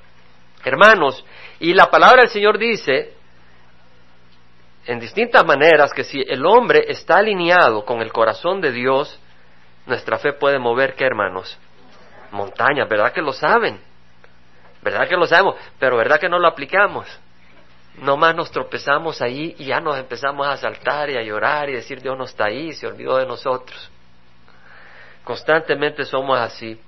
[0.64, 1.26] Hermanos,
[1.60, 3.14] y la palabra del Señor dice
[4.86, 9.20] en distintas maneras que si el hombre está alineado con el corazón de Dios,
[9.86, 11.58] nuestra fe puede mover, ¿qué hermanos?
[12.32, 13.80] Montañas, ¿verdad que lo saben?
[14.82, 15.56] ¿Verdad que lo sabemos?
[15.78, 17.08] Pero ¿verdad que no lo aplicamos?
[18.02, 21.74] No más nos tropezamos ahí y ya nos empezamos a saltar y a llorar y
[21.74, 23.92] decir Dios no está ahí, se olvidó de nosotros.
[25.24, 26.80] Constantemente somos así.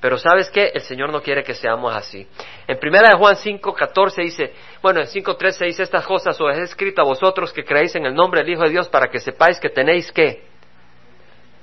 [0.00, 0.70] Pero ¿sabes qué?
[0.74, 2.26] El Señor no quiere que seamos así.
[2.68, 6.56] En primera de Juan 5, 14 dice, bueno, en 5, 13 dice, estas cosas os
[6.56, 9.18] he escrito a vosotros que creéis en el nombre del Hijo de Dios para que
[9.18, 10.44] sepáis que tenéis qué?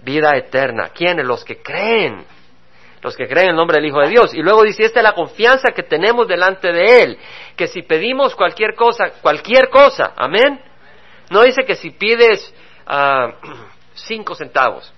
[0.04, 0.90] Vida eterna.
[0.90, 1.26] ¿Quiénes?
[1.26, 2.26] Los que creen.
[3.06, 4.34] Los que creen en el nombre del Hijo de Dios.
[4.34, 7.20] Y luego dice, esta es la confianza que tenemos delante de Él.
[7.56, 10.60] Que si pedimos cualquier cosa, cualquier cosa, amén.
[11.30, 12.52] No dice que si pides
[12.88, 13.32] uh,
[13.94, 14.92] cinco centavos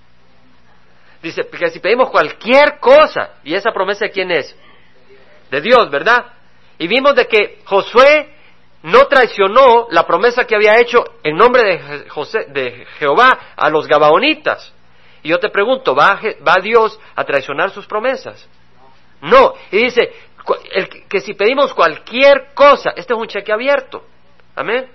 [1.22, 4.56] Dice, que si pedimos cualquier cosa, y esa promesa de quién es?
[5.50, 6.32] De Dios, ¿verdad?
[6.78, 8.34] Y vimos de que Josué
[8.84, 11.78] no traicionó la promesa que había hecho en nombre
[12.48, 14.72] de Jehová a los Gabaonitas.
[15.22, 18.48] Y yo te pregunto, ¿va, ¿va Dios a traicionar sus promesas?
[19.20, 19.54] No.
[19.70, 20.12] Y dice
[21.08, 24.04] que si pedimos cualquier cosa, este es un cheque abierto.
[24.54, 24.88] Amén.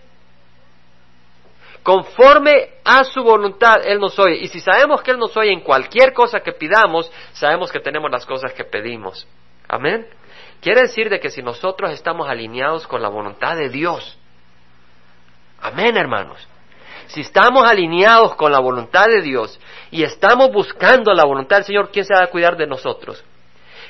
[1.83, 4.37] Conforme a su voluntad, Él nos oye.
[4.37, 8.09] Y si sabemos que Él nos oye en cualquier cosa que pidamos, sabemos que tenemos
[8.09, 9.27] las cosas que pedimos.
[9.67, 10.07] Amén.
[10.61, 14.17] Quiere decir de que si nosotros estamos alineados con la voluntad de Dios,
[15.59, 16.47] amén hermanos,
[17.07, 19.59] si estamos alineados con la voluntad de Dios
[19.91, 23.23] y estamos buscando la voluntad del Señor, ¿quién se va a cuidar de nosotros?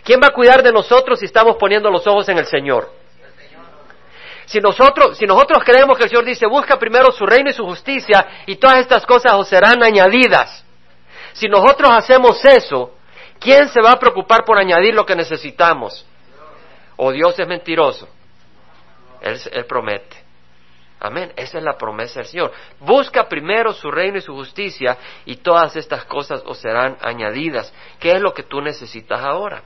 [0.04, 2.91] ¿Quién va a cuidar de nosotros si estamos poniendo los ojos en el Señor?
[4.45, 7.63] Si nosotros, si nosotros creemos que el Señor dice, busca primero su reino y su
[7.63, 10.65] justicia y todas estas cosas os serán añadidas.
[11.32, 12.95] Si nosotros hacemos eso,
[13.39, 16.06] ¿quién se va a preocupar por añadir lo que necesitamos?
[16.97, 18.08] o Dios es mentiroso.
[19.21, 20.22] Él, él, promete.
[21.03, 21.33] Amén.
[21.35, 22.53] Esa es la promesa del Señor.
[22.79, 27.73] Busca primero su reino y su justicia y todas estas cosas os serán añadidas.
[27.99, 29.63] ¿Qué es lo que tú necesitas ahora?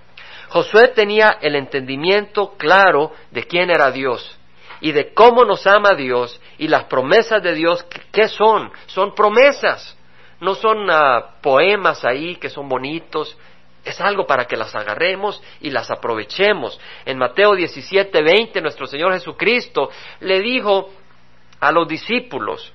[0.49, 4.35] Josué tenía el entendimiento claro de quién era Dios
[4.81, 7.85] y de cómo nos ama Dios y las promesas de Dios.
[8.11, 8.71] ¿Qué son?
[8.87, 9.95] Son promesas.
[10.39, 13.37] No son uh, poemas ahí que son bonitos,
[13.85, 16.79] es algo para que las agarremos y las aprovechemos.
[17.05, 20.89] En Mateo 17, 20, nuestro Señor Jesucristo le dijo
[21.59, 22.73] a los discípulos,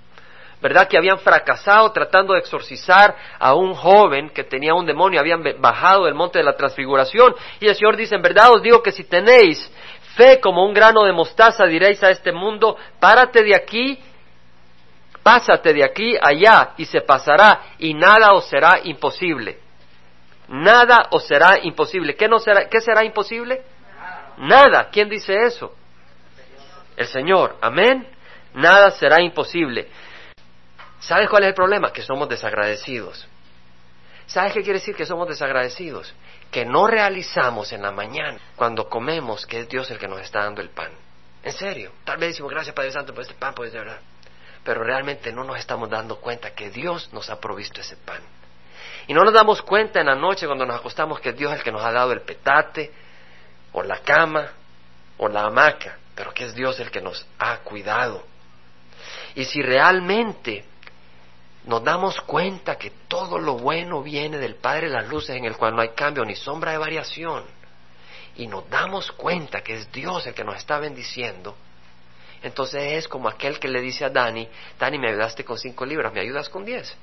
[0.60, 0.88] ¿verdad?
[0.88, 6.04] Que habían fracasado tratando de exorcizar a un joven que tenía un demonio, habían bajado
[6.04, 7.34] del monte de la transfiguración.
[7.60, 9.70] Y el Señor dice, en verdad os digo que si tenéis
[10.16, 13.98] fe como un grano de mostaza, diréis a este mundo, párate de aquí,
[15.22, 19.58] pásate de aquí allá, y se pasará, y nada os será imposible.
[20.48, 22.14] Nada os será imposible.
[22.14, 23.62] ¿Qué, no será, ¿Qué será imposible?
[24.36, 24.90] Nada.
[24.90, 25.74] ¿Quién dice eso?
[26.96, 27.56] El Señor.
[27.60, 28.06] Amén.
[28.54, 29.88] Nada será imposible.
[31.00, 31.92] ¿Sabes cuál es el problema?
[31.92, 33.26] Que somos desagradecidos.
[34.26, 36.14] ¿Sabes qué quiere decir que somos desagradecidos?
[36.50, 40.44] Que no realizamos en la mañana, cuando comemos, que es Dios el que nos está
[40.44, 40.92] dando el pan.
[41.42, 41.92] En serio.
[42.04, 44.00] Tal vez decimos, gracias Padre Santo por este pan, puede ser verdad.
[44.64, 48.22] Pero realmente no nos estamos dando cuenta que Dios nos ha provisto ese pan.
[49.08, 51.72] Y no nos damos cuenta en la noche cuando nos acostamos que Dios el que
[51.72, 52.92] nos ha dado el petate,
[53.72, 54.52] o la cama,
[55.18, 58.24] o la hamaca, pero que es Dios el que nos ha cuidado.
[59.34, 60.64] Y si realmente
[61.64, 65.56] nos damos cuenta que todo lo bueno viene del Padre de las Luces en el
[65.56, 67.44] cual no hay cambio ni sombra de variación,
[68.36, 71.54] y nos damos cuenta que es Dios el que nos está bendiciendo,
[72.42, 76.12] entonces es como aquel que le dice a Dani, Dani, me ayudaste con cinco libras,
[76.12, 76.94] ¿me ayudas con diez?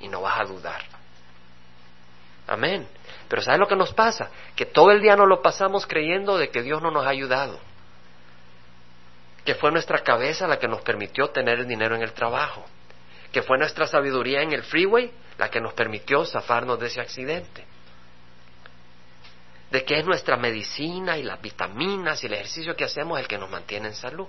[0.00, 0.82] Y no vas a dudar.
[2.46, 2.88] Amén.
[3.28, 4.30] Pero ¿sabes lo que nos pasa?
[4.56, 7.60] Que todo el día nos lo pasamos creyendo de que Dios no nos ha ayudado.
[9.48, 12.66] Que fue nuestra cabeza la que nos permitió tener el dinero en el trabajo.
[13.32, 17.64] Que fue nuestra sabiduría en el freeway la que nos permitió zafarnos de ese accidente.
[19.70, 23.38] De que es nuestra medicina y las vitaminas y el ejercicio que hacemos el que
[23.38, 24.26] nos mantiene en salud.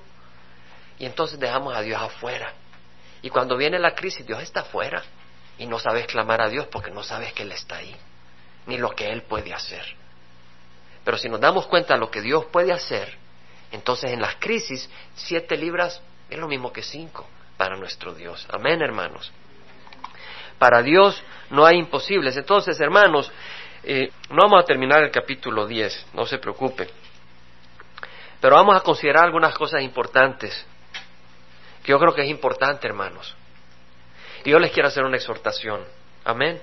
[0.97, 2.53] Y entonces dejamos a Dios afuera.
[3.21, 5.03] Y cuando viene la crisis, Dios está afuera.
[5.57, 7.93] Y no sabes clamar a Dios porque no sabes que Él está ahí
[8.67, 9.83] ni lo que Él puede hacer.
[11.03, 13.18] Pero si nos damos cuenta de lo que Dios puede hacer,
[13.71, 17.27] entonces en las crisis, siete libras es lo mismo que cinco
[17.57, 18.47] para nuestro Dios.
[18.51, 19.31] Amén, hermanos.
[20.57, 22.35] Para Dios no hay imposibles.
[22.37, 23.31] Entonces, hermanos,
[23.83, 26.89] eh, no vamos a terminar el capítulo 10, no se preocupe.
[28.41, 30.65] Pero vamos a considerar algunas cosas importantes,
[31.83, 33.35] que yo creo que es importante, hermanos.
[34.43, 35.83] Y yo les quiero hacer una exhortación.
[36.23, 36.61] Amén.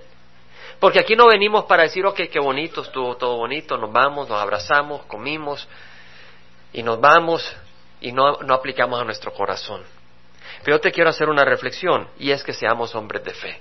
[0.81, 4.40] Porque aquí no venimos para decir, ok, qué bonito, estuvo todo bonito, nos vamos, nos
[4.40, 5.66] abrazamos, comimos
[6.77, 7.57] y nos vamos
[8.03, 9.83] y no, no aplicamos a nuestro corazón.
[10.62, 13.61] Pero yo te quiero hacer una reflexión y es que seamos hombres de fe.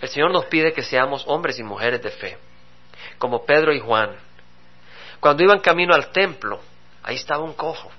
[0.00, 2.38] El Señor nos pide que seamos hombres y mujeres de fe,
[3.18, 4.14] como Pedro y Juan.
[5.18, 6.60] Cuando iban camino al templo,
[7.02, 7.90] ahí estaba un cojo,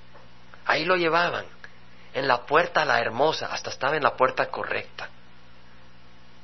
[0.64, 1.44] ahí lo llevaban,
[2.14, 5.10] en la puerta la hermosa, hasta estaba en la puerta correcta,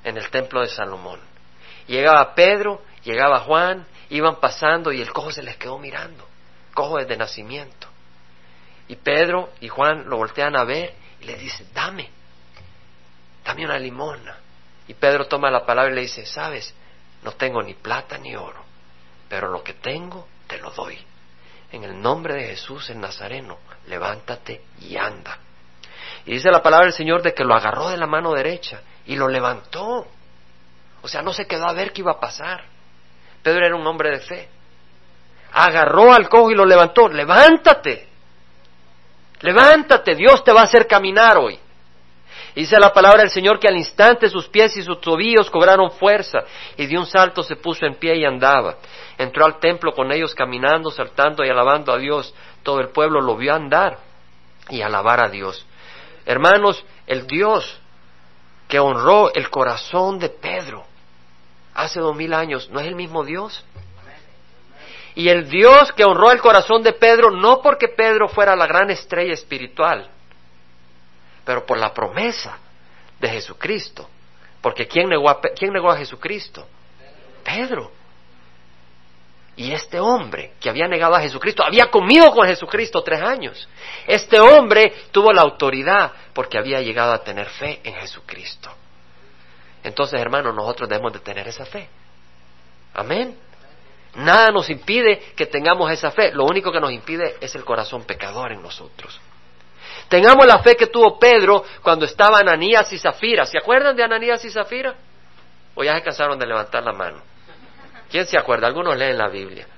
[0.05, 1.21] en el templo de Salomón.
[1.87, 6.28] Llegaba Pedro, llegaba Juan, iban pasando y el cojo se les quedó mirando,
[6.79, 7.89] cojo desde nacimiento.
[8.87, 12.09] Y Pedro y Juan lo voltean a ver y le dice, dame,
[13.45, 14.37] dame una limona.
[14.87, 16.73] Y Pedro toma la palabra y le dice, sabes,
[17.25, 18.65] no tengo ni plata ni oro,
[19.29, 20.97] pero lo que tengo te lo doy.
[21.73, 25.37] En el nombre de Jesús el Nazareno, levántate y anda.
[26.27, 29.17] Y dice la palabra del Señor de que lo agarró de la mano derecha y
[29.17, 30.07] lo levantó.
[31.03, 32.63] O sea, no se quedó a ver qué iba a pasar.
[33.43, 34.49] Pedro era un hombre de fe.
[35.53, 37.09] Agarró al cojo y lo levantó.
[37.09, 38.09] Levántate.
[39.41, 41.59] Levántate, Dios te va a hacer caminar hoy.
[42.55, 46.41] Dice la palabra del Señor que al instante sus pies y sus tobillos cobraron fuerza
[46.77, 48.79] y de un salto se puso en pie y andaba.
[49.17, 52.35] Entró al templo con ellos caminando, saltando y alabando a Dios.
[52.65, 53.99] Todo el pueblo lo vio andar
[54.71, 55.65] y alabar a Dios.
[56.27, 57.79] Hermanos, el Dios
[58.67, 60.85] que honró el corazón de Pedro
[61.75, 63.65] hace dos mil años, ¿no es el mismo Dios?
[65.19, 68.89] Y el Dios que honró el corazón de Pedro no porque Pedro fuera la gran
[68.89, 70.09] estrella espiritual,
[71.45, 72.57] pero por la promesa
[73.19, 74.09] de Jesucristo.
[74.61, 76.69] Porque ¿quién negó a, ¿quién negó a Jesucristo?
[77.43, 77.91] Pedro.
[79.57, 83.69] Y este hombre que había negado a Jesucristo, había comido con Jesucristo tres años.
[84.07, 88.71] Este hombre tuvo la autoridad porque había llegado a tener fe en Jesucristo.
[89.83, 91.89] Entonces, hermanos, nosotros debemos de tener esa fe.
[92.95, 93.48] Amén.
[94.19, 96.33] Nada nos impide que tengamos esa fe.
[96.33, 99.21] Lo único que nos impide es el corazón pecador en nosotros.
[100.09, 103.45] Tengamos la fe que tuvo Pedro cuando estaban Ananías y Zafira.
[103.45, 104.95] ¿Se acuerdan de Ananías y Zafira?
[105.77, 107.23] ¿O ya se cansaron de levantar la mano?
[108.11, 108.67] ¿Quién se acuerda?
[108.67, 109.69] Algunos leen la Biblia.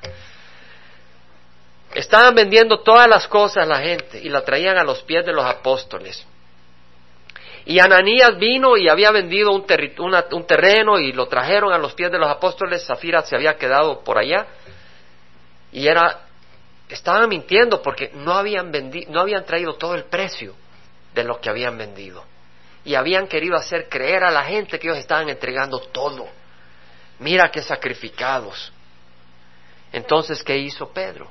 [1.92, 5.44] Estaban vendiendo todas las cosas la gente y la traían a los pies de los
[5.44, 6.24] apóstoles.
[7.66, 9.64] Y Ananías vino y había vendido un,
[10.32, 12.84] un, terreno y lo trajeron a los pies de los apóstoles.
[12.86, 14.46] Zafira se había quedado por allá.
[15.72, 16.26] Y era,
[16.88, 20.54] estaban mintiendo porque no habían, vendido, no habían traído todo el precio
[21.14, 22.24] de lo que habían vendido.
[22.84, 26.28] Y habían querido hacer creer a la gente que ellos estaban entregando todo.
[27.18, 28.72] Mira qué sacrificados.
[29.92, 31.30] Entonces, ¿qué hizo Pedro?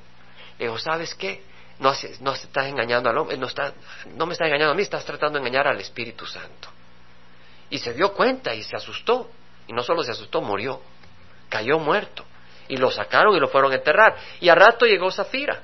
[0.59, 1.41] Le dijo, ¿sabes qué?
[1.79, 3.73] No, no estás engañando al hombre, no, está,
[4.15, 6.69] no me estás engañando a mí, estás tratando de engañar al Espíritu Santo.
[7.69, 9.29] Y se dio cuenta y se asustó.
[9.67, 10.81] Y no solo se asustó, murió.
[11.47, 12.25] Cayó muerto.
[12.67, 14.15] Y lo sacaron y lo fueron a enterrar.
[14.39, 15.61] Y a rato llegó Zafira.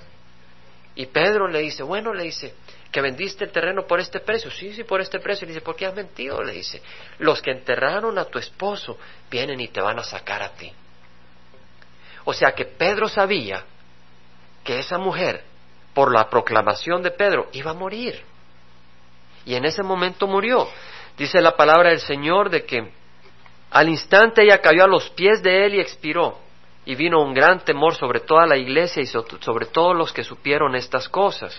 [0.95, 2.55] Y Pedro le dice, bueno, le dice,
[2.91, 4.49] que vendiste el terreno por este precio.
[4.51, 5.45] Sí, sí, por este precio.
[5.45, 6.41] Y le dice, ¿por qué has mentido?
[6.41, 6.81] Le dice,
[7.19, 8.97] los que enterraron a tu esposo
[9.29, 10.71] vienen y te van a sacar a ti.
[12.23, 13.63] O sea que Pedro sabía
[14.63, 15.43] que esa mujer
[15.95, 18.21] por la proclamación de Pedro, iba a morir.
[19.45, 20.67] Y en ese momento murió.
[21.17, 22.91] Dice la palabra del Señor de que
[23.71, 26.37] al instante ella cayó a los pies de él y expiró.
[26.85, 30.75] Y vino un gran temor sobre toda la iglesia y sobre todos los que supieron
[30.75, 31.57] estas cosas.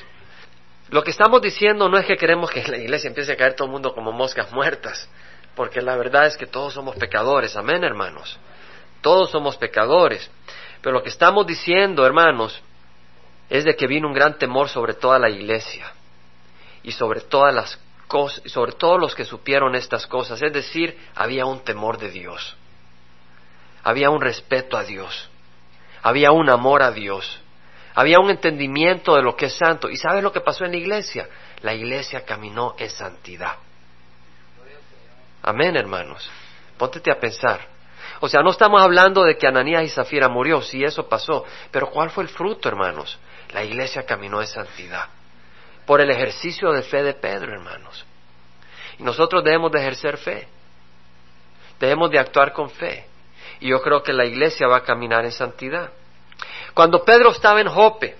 [0.90, 3.54] Lo que estamos diciendo no es que queremos que en la iglesia empiece a caer
[3.54, 5.08] todo el mundo como moscas muertas,
[5.56, 8.38] porque la verdad es que todos somos pecadores, amén hermanos,
[9.00, 10.30] todos somos pecadores.
[10.82, 12.62] Pero lo que estamos diciendo, hermanos,
[13.48, 15.92] es de que vino un gran temor sobre toda la iglesia
[16.82, 17.78] y sobre todas las
[18.08, 22.56] cosas, sobre todos los que supieron estas cosas, es decir, había un temor de Dios,
[23.82, 25.28] había un respeto a Dios,
[26.02, 27.40] había un amor a Dios,
[27.94, 29.88] había un entendimiento de lo que es santo.
[29.88, 31.28] ¿Y sabes lo que pasó en la iglesia?
[31.62, 33.54] La iglesia caminó en santidad.
[35.42, 36.30] Amén, hermanos.
[36.76, 37.75] Póntete a pensar.
[38.20, 41.90] O sea, no estamos hablando de que Ananías y Zafira murió, si eso pasó, pero
[41.90, 43.18] ¿cuál fue el fruto, hermanos?
[43.52, 45.08] La iglesia caminó en santidad
[45.86, 48.04] por el ejercicio de fe de Pedro, hermanos.
[48.98, 50.48] Y nosotros debemos de ejercer fe.
[51.78, 53.06] Debemos de actuar con fe.
[53.60, 55.90] Y yo creo que la iglesia va a caminar en santidad.
[56.74, 58.16] Cuando Pedro estaba en Jope,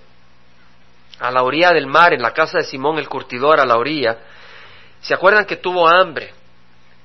[1.19, 4.19] a la orilla del mar, en la casa de Simón el curtidor, a la orilla,
[5.01, 6.33] ¿se acuerdan que tuvo hambre?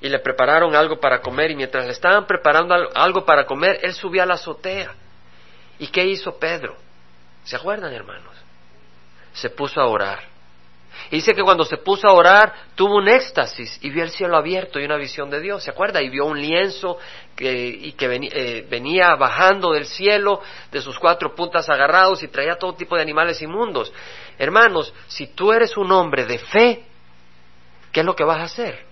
[0.01, 3.93] Y le prepararon algo para comer y mientras le estaban preparando algo para comer, él
[3.93, 4.95] subió a la azotea.
[5.77, 6.75] ¿Y qué hizo Pedro?
[7.43, 8.35] ¿Se acuerdan, hermanos?
[9.33, 10.31] Se puso a orar.
[11.09, 14.37] Y dice que cuando se puso a orar tuvo un éxtasis y vio el cielo
[14.37, 15.63] abierto y una visión de Dios.
[15.63, 16.01] ¿Se acuerda?
[16.01, 16.97] Y vio un lienzo
[17.35, 22.55] que, y que eh, venía bajando del cielo de sus cuatro puntas agarrados y traía
[22.55, 23.91] todo tipo de animales inmundos.
[24.37, 26.85] Hermanos, si tú eres un hombre de fe,
[27.91, 28.90] ¿qué es lo que vas a hacer?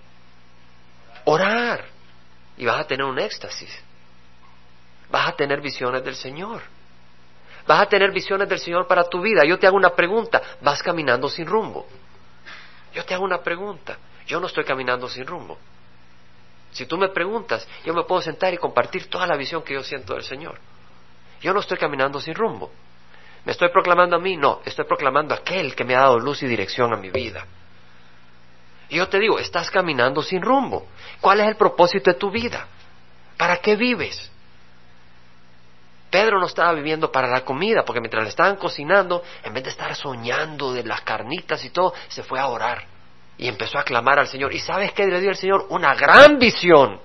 [1.30, 1.84] Orar.
[2.56, 3.70] Y vas a tener un éxtasis.
[5.10, 6.60] Vas a tener visiones del Señor.
[7.68, 9.44] Vas a tener visiones del Señor para tu vida.
[9.44, 10.42] Yo te hago una pregunta.
[10.60, 11.86] ¿Vas caminando sin rumbo?
[12.92, 13.96] Yo te hago una pregunta.
[14.26, 15.56] Yo no estoy caminando sin rumbo.
[16.72, 19.84] Si tú me preguntas, yo me puedo sentar y compartir toda la visión que yo
[19.84, 20.58] siento del Señor.
[21.40, 22.72] Yo no estoy caminando sin rumbo.
[23.44, 24.36] ¿Me estoy proclamando a mí?
[24.36, 27.46] No, estoy proclamando a aquel que me ha dado luz y dirección a mi vida.
[28.90, 30.86] Y yo te digo, estás caminando sin rumbo.
[31.20, 32.66] ¿Cuál es el propósito de tu vida?
[33.36, 34.30] ¿Para qué vives?
[36.10, 39.70] Pedro no estaba viviendo para la comida, porque mientras le estaban cocinando, en vez de
[39.70, 42.84] estar soñando de las carnitas y todo, se fue a orar
[43.38, 44.52] y empezó a clamar al Señor.
[44.52, 45.66] ¿Y sabes qué le dio el Señor?
[45.70, 47.00] Una gran visión.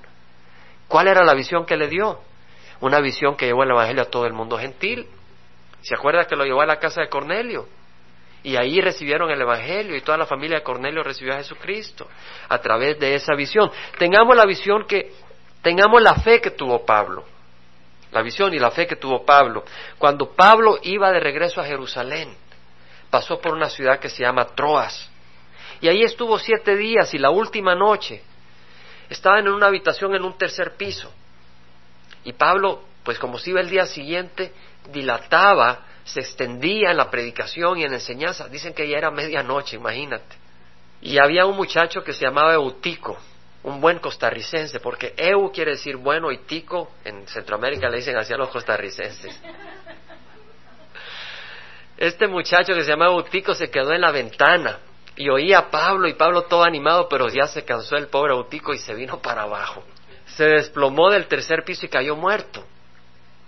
[0.87, 2.19] ¿Cuál era la visión que le dio?
[2.81, 5.07] Una visión que llevó el Evangelio a todo el mundo gentil.
[5.81, 7.67] ¿Se acuerda que lo llevó a la casa de Cornelio?
[8.45, 12.07] Y ahí recibieron el Evangelio y toda la familia de Cornelio recibió a Jesucristo
[12.47, 13.71] a través de esa visión.
[13.97, 15.13] Tengamos la visión que,
[15.63, 17.25] tengamos la fe que tuvo Pablo.
[18.11, 19.65] La visión y la fe que tuvo Pablo.
[19.97, 22.35] Cuando Pablo iba de regreso a Jerusalén,
[23.09, 25.09] pasó por una ciudad que se llama Troas.
[25.81, 28.21] Y ahí estuvo siete días y la última noche
[29.09, 31.11] estaban en una habitación en un tercer piso.
[32.23, 34.53] Y Pablo, pues como si iba el día siguiente,
[34.91, 38.47] dilataba se extendía en la predicación y en la enseñanza.
[38.47, 40.37] Dicen que ya era medianoche, imagínate.
[41.01, 43.17] Y había un muchacho que se llamaba Eutico,
[43.63, 48.31] un buen costarricense, porque Eu quiere decir bueno y Tico en Centroamérica le dicen así
[48.33, 49.41] a los costarricenses.
[51.97, 54.79] Este muchacho que se llamaba Eutico se quedó en la ventana
[55.15, 58.73] y oía a Pablo y Pablo todo animado, pero ya se cansó el pobre Eutico
[58.73, 59.83] y se vino para abajo.
[60.27, 62.63] Se desplomó del tercer piso y cayó muerto.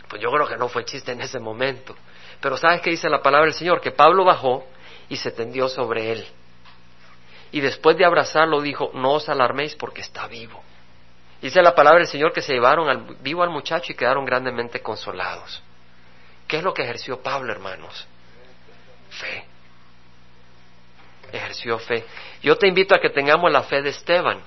[0.07, 1.95] Pues yo creo que no fue chiste en ese momento.
[2.41, 3.81] Pero ¿sabes qué dice la palabra del Señor?
[3.81, 4.65] Que Pablo bajó
[5.09, 6.27] y se tendió sobre él.
[7.51, 10.61] Y después de abrazarlo dijo, no os alarméis porque está vivo.
[11.41, 14.81] Dice la palabra del Señor que se llevaron al, vivo al muchacho y quedaron grandemente
[14.81, 15.61] consolados.
[16.47, 18.07] ¿Qué es lo que ejerció Pablo, hermanos?
[19.09, 19.45] Fe.
[21.31, 22.05] Ejerció fe.
[22.41, 24.41] Yo te invito a que tengamos la fe de Esteban.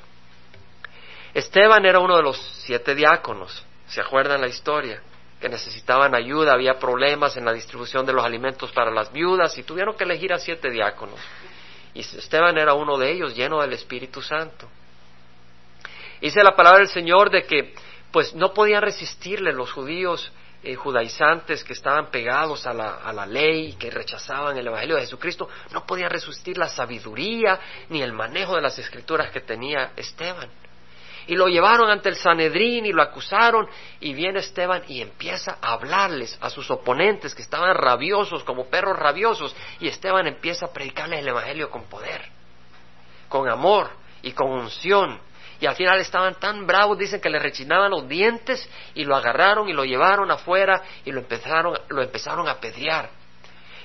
[1.34, 3.64] Esteban era uno de los siete diáconos.
[3.88, 5.02] ¿Se acuerdan la historia?
[5.40, 9.62] Que necesitaban ayuda, había problemas en la distribución de los alimentos para las viudas y
[9.62, 11.18] tuvieron que elegir a siete diáconos.
[11.94, 14.68] Y Esteban era uno de ellos, lleno del Espíritu Santo.
[16.20, 17.74] Dice la palabra del Señor de que
[18.12, 20.30] pues no podían resistirle los judíos
[20.62, 25.02] eh, judaizantes que estaban pegados a la, a la ley, que rechazaban el Evangelio de
[25.02, 30.50] Jesucristo, no podían resistir la sabiduría ni el manejo de las escrituras que tenía Esteban
[31.26, 33.68] y lo llevaron ante el Sanedrín y lo acusaron
[34.00, 38.98] y viene Esteban y empieza a hablarles a sus oponentes que estaban rabiosos como perros
[38.98, 42.22] rabiosos y Esteban empieza a predicarles el Evangelio con poder,
[43.28, 43.90] con amor
[44.22, 45.20] y con unción.
[45.60, 49.68] Y al final estaban tan bravos, dicen que le rechinaban los dientes y lo agarraron
[49.68, 53.10] y lo llevaron afuera y lo empezaron, lo empezaron a pedrear.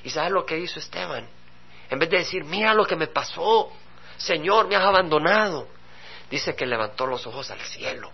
[0.03, 1.27] ¿Y sabes lo que hizo Esteban?
[1.89, 3.71] En vez de decir, mira lo que me pasó,
[4.17, 5.67] Señor, me has abandonado.
[6.29, 8.11] Dice que levantó los ojos al cielo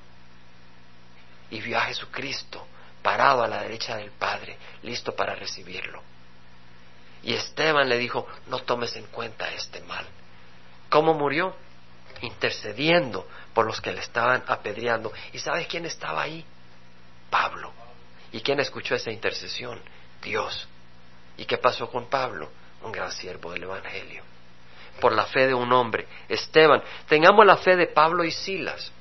[1.50, 2.68] y vio a Jesucristo
[3.02, 6.02] parado a la derecha del Padre, listo para recibirlo.
[7.24, 10.06] Y Esteban le dijo, no tomes en cuenta este mal.
[10.90, 11.56] ¿Cómo murió?
[12.22, 15.12] Intercediendo por los que le estaban apedreando.
[15.34, 16.46] ¿Y sabes quién estaba ahí?
[17.30, 17.72] Pablo.
[18.32, 19.80] ¿Y quién escuchó esa intercesión?
[20.22, 20.68] Dios.
[21.38, 22.50] ¿Y qué pasó con Pablo?
[22.84, 24.24] Un gran siervo del Evangelio
[25.00, 26.08] por la fe de un hombre.
[26.28, 28.92] Esteban, tengamos la fe de Pablo y Silas.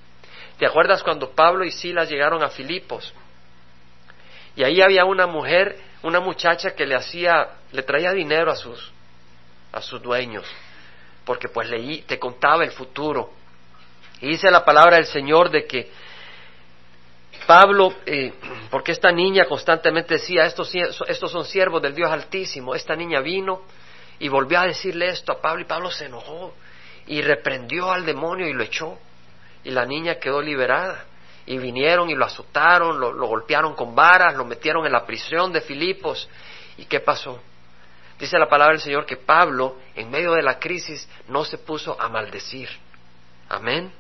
[0.58, 3.14] ¿Te acuerdas cuando Pablo y Silas llegaron a Filipos?
[4.56, 8.92] Y ahí había una mujer, una muchacha que le hacía, le traía dinero a sus,
[9.72, 10.44] a sus dueños,
[11.24, 13.30] porque pues leí, te contaba el futuro.
[14.20, 15.90] Y dice la palabra del Señor de que
[17.46, 18.32] Pablo, eh,
[18.70, 23.62] porque esta niña constantemente decía, estos, estos son siervos del Dios Altísimo, esta niña vino,
[24.20, 26.54] y volvió a decirle esto a Pablo y Pablo se enojó
[27.06, 28.98] y reprendió al demonio y lo echó.
[29.64, 31.06] Y la niña quedó liberada.
[31.46, 35.62] Y vinieron y lo azotaron, lo, golpearon con varas, lo metieron en la prisión de
[35.62, 36.28] Filipos.
[36.76, 37.40] ¿Y qué pasó?
[38.18, 41.98] Dice la palabra del Señor que Pablo, en medio de la crisis, no se puso
[41.98, 42.68] a maldecir.
[43.48, 43.90] Amén.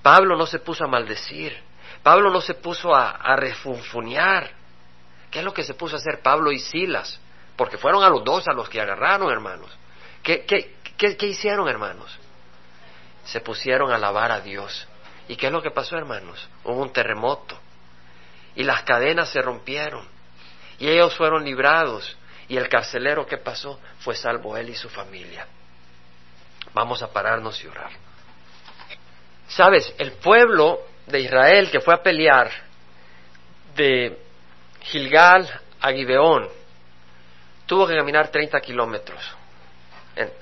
[0.00, 1.58] Pablo no se puso a maldecir.
[2.04, 3.36] Pablo no se puso a, a.
[5.30, 7.20] ¿Qué es lo que se puso a hacer Pablo y Silas?
[7.58, 9.68] Porque fueron a los dos a los que agarraron, hermanos.
[10.22, 12.16] ¿Qué, qué, qué, hicieron, hermanos?
[13.24, 14.86] Se pusieron a alabar a Dios.
[15.26, 16.48] ¿Y qué es lo que pasó, hermanos?
[16.62, 17.58] Hubo un terremoto
[18.54, 20.06] y las cadenas se rompieron
[20.78, 25.48] y ellos fueron librados y el carcelero que pasó fue salvo él y su familia.
[26.74, 27.90] Vamos a pararnos y orar.
[29.48, 30.78] Sabes, el pueblo
[31.08, 32.52] de Israel que fue a pelear
[33.74, 34.16] de
[34.82, 36.48] Gilgal a Gibeón
[37.68, 39.20] tuvo que caminar 30 kilómetros.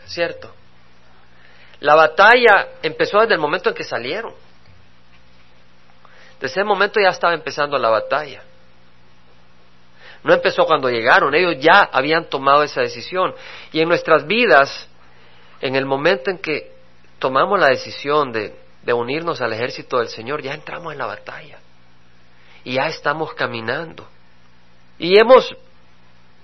[0.06, 0.54] ¿Cierto?
[1.80, 4.32] La batalla empezó desde el momento en que salieron.
[6.40, 8.42] Desde ese momento ya estaba empezando la batalla.
[10.22, 13.34] No empezó cuando llegaron, ellos ya habían tomado esa decisión.
[13.72, 14.88] Y en nuestras vidas,
[15.60, 16.72] en el momento en que
[17.18, 18.54] tomamos la decisión de,
[18.92, 21.58] unirnos al ejército del Señor, ya entramos en la batalla.
[22.62, 24.08] Y ya estamos caminando.
[24.98, 25.56] Y hemos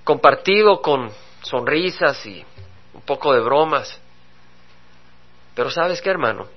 [0.04, 1.10] compartido con
[1.42, 2.44] sonrisas y
[2.94, 4.00] un poco de bromas.
[5.54, 6.48] Pero sabes qué, hermano,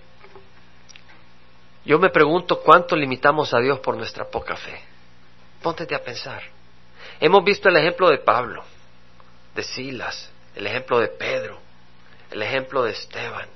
[1.84, 4.82] yo me pregunto cuánto limitamos a Dios por nuestra poca fe.
[5.62, 6.42] Póntete a pensar.
[7.20, 8.64] Hemos visto el ejemplo de Pablo.
[9.54, 11.58] de Silas, el ejemplo de Pedro,
[12.30, 13.48] el ejemplo de Esteban.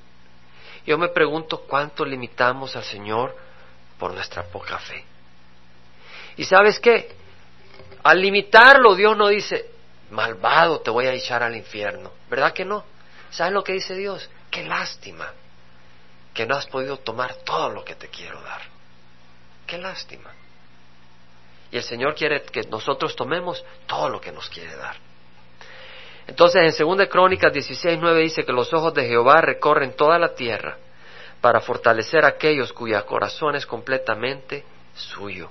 [0.85, 3.35] Yo me pregunto cuánto limitamos al Señor
[3.97, 5.03] por nuestra poca fe.
[6.37, 7.13] Y sabes qué?
[8.01, 9.69] Al limitarlo, Dios no dice,
[10.11, 12.11] malvado, te voy a echar al infierno.
[12.29, 12.83] ¿Verdad que no?
[13.29, 14.29] ¿Sabes lo que dice Dios?
[14.49, 15.31] Qué lástima
[16.33, 18.61] que no has podido tomar todo lo que te quiero dar.
[19.67, 20.31] Qué lástima.
[21.71, 24.95] Y el Señor quiere que nosotros tomemos todo lo que nos quiere dar.
[26.27, 30.33] Entonces en 2 Crónicas 16, 9 dice que los ojos de Jehová recorren toda la
[30.33, 30.77] tierra
[31.41, 35.49] para fortalecer a aquellos cuya corazón es completamente suyo.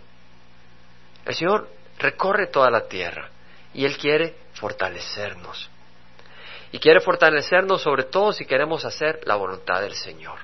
[1.24, 3.28] El Señor recorre toda la tierra
[3.74, 5.70] y Él quiere fortalecernos.
[6.70, 10.38] Y quiere fortalecernos sobre todo si queremos hacer la voluntad del Señor.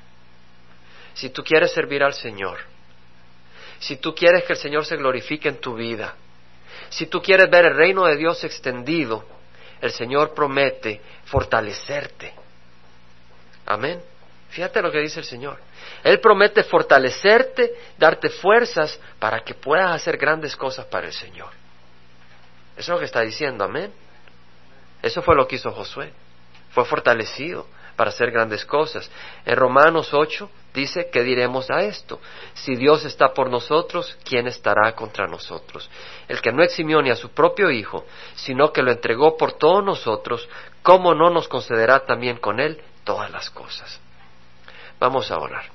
[1.12, 2.58] Si tú quieres servir al Señor,
[3.78, 6.14] si tú quieres que el Señor se glorifique en tu vida,
[6.88, 9.24] si tú quieres ver el reino de Dios extendido,
[9.80, 12.32] el Señor promete fortalecerte.
[13.66, 14.00] Amén.
[14.50, 15.58] Fíjate lo que dice el Señor.
[16.02, 21.50] Él promete fortalecerte, darte fuerzas para que puedas hacer grandes cosas para el Señor.
[22.76, 23.92] Eso es lo que está diciendo, amén.
[25.04, 26.14] Eso fue lo que hizo Josué.
[26.70, 29.10] Fue fortalecido para hacer grandes cosas.
[29.44, 32.20] En Romanos 8 dice, ¿qué diremos a esto?
[32.54, 35.90] Si Dios está por nosotros, ¿quién estará contra nosotros?
[36.26, 39.84] El que no eximió ni a su propio Hijo, sino que lo entregó por todos
[39.84, 40.48] nosotros,
[40.82, 44.00] ¿cómo no nos concederá también con Él todas las cosas?
[44.98, 45.73] Vamos a orar.